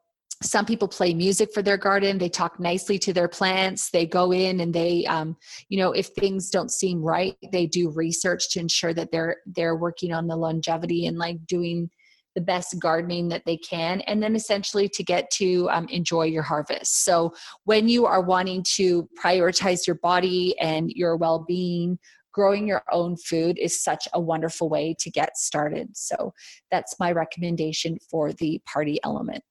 [0.41, 4.33] some people play music for their garden they talk nicely to their plants they go
[4.33, 5.37] in and they um,
[5.69, 9.75] you know if things don't seem right they do research to ensure that they're they're
[9.75, 11.89] working on the longevity and like doing
[12.35, 16.43] the best gardening that they can, and then essentially to get to um, enjoy your
[16.43, 17.03] harvest.
[17.03, 17.33] So,
[17.65, 21.99] when you are wanting to prioritize your body and your well being,
[22.31, 25.95] growing your own food is such a wonderful way to get started.
[25.95, 26.33] So,
[26.71, 29.43] that's my recommendation for the party element.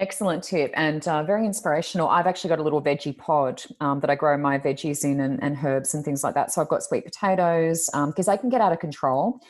[0.00, 2.08] Excellent tip and uh, very inspirational.
[2.08, 5.42] I've actually got a little veggie pod um, that I grow my veggies in and,
[5.42, 6.52] and, herbs and things like that.
[6.52, 9.40] So I've got sweet potatoes because um, they can get out of control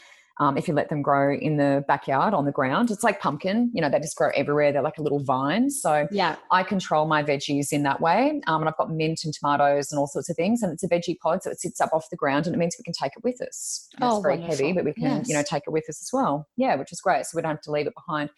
[0.41, 2.91] um, if you let them grow in the backyard on the ground.
[2.91, 4.72] It's like pumpkin, you know, they just grow everywhere.
[4.72, 5.70] They're like a little vine.
[5.70, 8.41] So yeah, I control my veggies in that way.
[8.47, 10.62] Um, and I've got mint and tomatoes and all sorts of things.
[10.62, 12.76] And it's a veggie pod, so it sits up off the ground, and it means
[12.78, 13.89] we can take it with us.
[13.95, 14.66] And oh, it's very wonderful.
[14.66, 15.28] heavy, but we can, yes.
[15.28, 16.47] you know, take it with us as well.
[16.57, 17.26] Yeah, which is great.
[17.26, 18.30] So we don't have to leave it behind.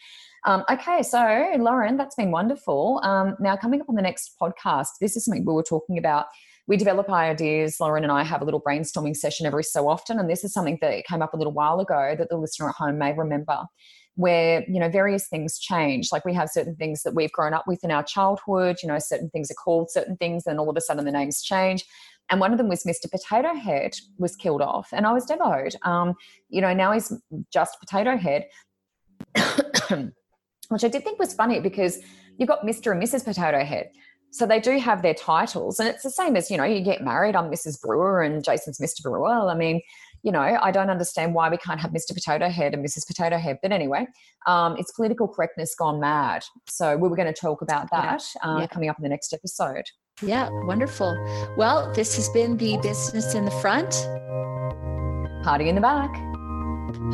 [0.47, 3.01] Um, okay, so Lauren, that's been wonderful.
[3.05, 6.27] Um, now, coming up on the next podcast, this is something we were talking about
[6.71, 7.81] we develop ideas.
[7.81, 10.21] Lauren and I have a little brainstorming session every so often.
[10.21, 12.77] And this is something that came up a little while ago that the listener at
[12.77, 13.65] home may remember
[14.15, 17.65] where you know various things change like we have certain things that we've grown up
[17.67, 20.77] with in our childhood you know certain things are called certain things and all of
[20.77, 21.85] a sudden the names change
[22.29, 25.77] and one of them was mr potato head was killed off and i was devoted
[25.85, 26.13] um,
[26.49, 27.13] you know now he's
[27.53, 28.47] just potato head
[30.69, 32.01] which i did think was funny because
[32.37, 33.91] you've got mr and mrs potato head
[34.31, 37.03] so they do have their titles, and it's the same as you know, you get
[37.03, 37.37] married.
[37.37, 37.81] I'm Mrs.
[37.81, 39.03] Brewer, and Jason's Mr.
[39.03, 39.49] Brewer.
[39.49, 39.81] I mean,
[40.23, 42.15] you know, I don't understand why we can't have Mr.
[42.15, 43.07] Potato Head and Mrs.
[43.07, 43.59] Potato Head.
[43.63, 44.07] But anyway,
[44.47, 46.45] um, it's political correctness gone mad.
[46.69, 48.23] So we were going to talk about that.
[48.43, 48.67] Uh, yeah.
[48.67, 49.85] coming up in the next episode.
[50.23, 51.17] Yeah, wonderful.
[51.57, 53.91] Well, this has been the business in the front,
[55.43, 56.13] party in the back.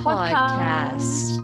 [0.03, 1.37] podcast.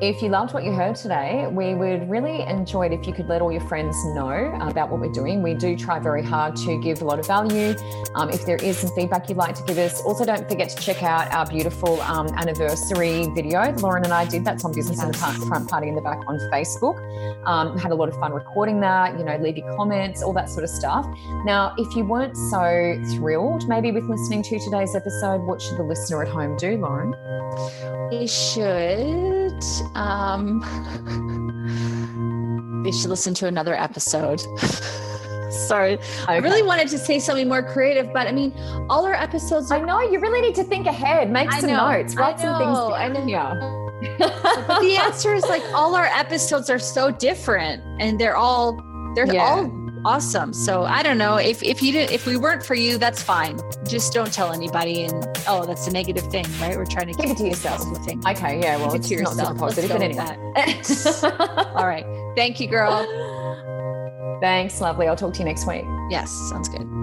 [0.00, 3.28] If you loved what you heard today, we would really enjoy it if you could
[3.28, 5.40] let all your friends know about what we're doing.
[5.40, 7.76] We do try very hard to give a lot of value.
[8.16, 10.82] Um, if there is some feedback you'd like to give us, also don't forget to
[10.82, 13.72] check out our beautiful um, anniversary video.
[13.76, 15.06] Lauren and I did that's on Business yes.
[15.06, 16.98] in the Front Party in the Back on Facebook.
[17.46, 20.50] Um, had a lot of fun recording that, you know, leave your comments, all that
[20.50, 21.06] sort of stuff.
[21.44, 25.84] Now, if you weren't so thrilled maybe with listening to today's episode, what should the
[25.84, 27.14] listener at home do, Lauren?
[28.10, 29.62] They should
[29.94, 30.60] um,
[32.84, 34.40] they should listen to another episode.
[35.50, 35.94] Sorry.
[35.94, 36.24] Okay.
[36.26, 38.52] I really wanted to say something more creative, but I mean,
[38.90, 39.70] all our episodes.
[39.70, 42.76] Are- I know you really need to think ahead, make some notes, write some things
[42.78, 42.92] down.
[42.92, 43.26] I know.
[43.26, 43.80] Yeah.
[44.18, 48.76] but the answer is like all our episodes are so different, and they're all
[49.14, 49.44] they're yeah.
[49.44, 50.52] all awesome.
[50.52, 53.58] So I don't know if if you did if we weren't for you, that's fine.
[53.86, 55.04] Just don't tell anybody.
[55.04, 56.76] And oh, that's a negative thing, right?
[56.76, 57.80] We're trying to keep it to yourself.
[58.04, 58.22] Thing.
[58.26, 58.76] Okay, yeah.
[58.76, 59.36] Well, it's to yourself.
[59.36, 60.24] Not positive, but anyway.
[61.74, 62.04] All right.
[62.36, 63.04] Thank you, girl.
[64.40, 65.08] Thanks, lovely.
[65.08, 65.84] I'll talk to you next week.
[66.10, 66.93] Yes, sounds good.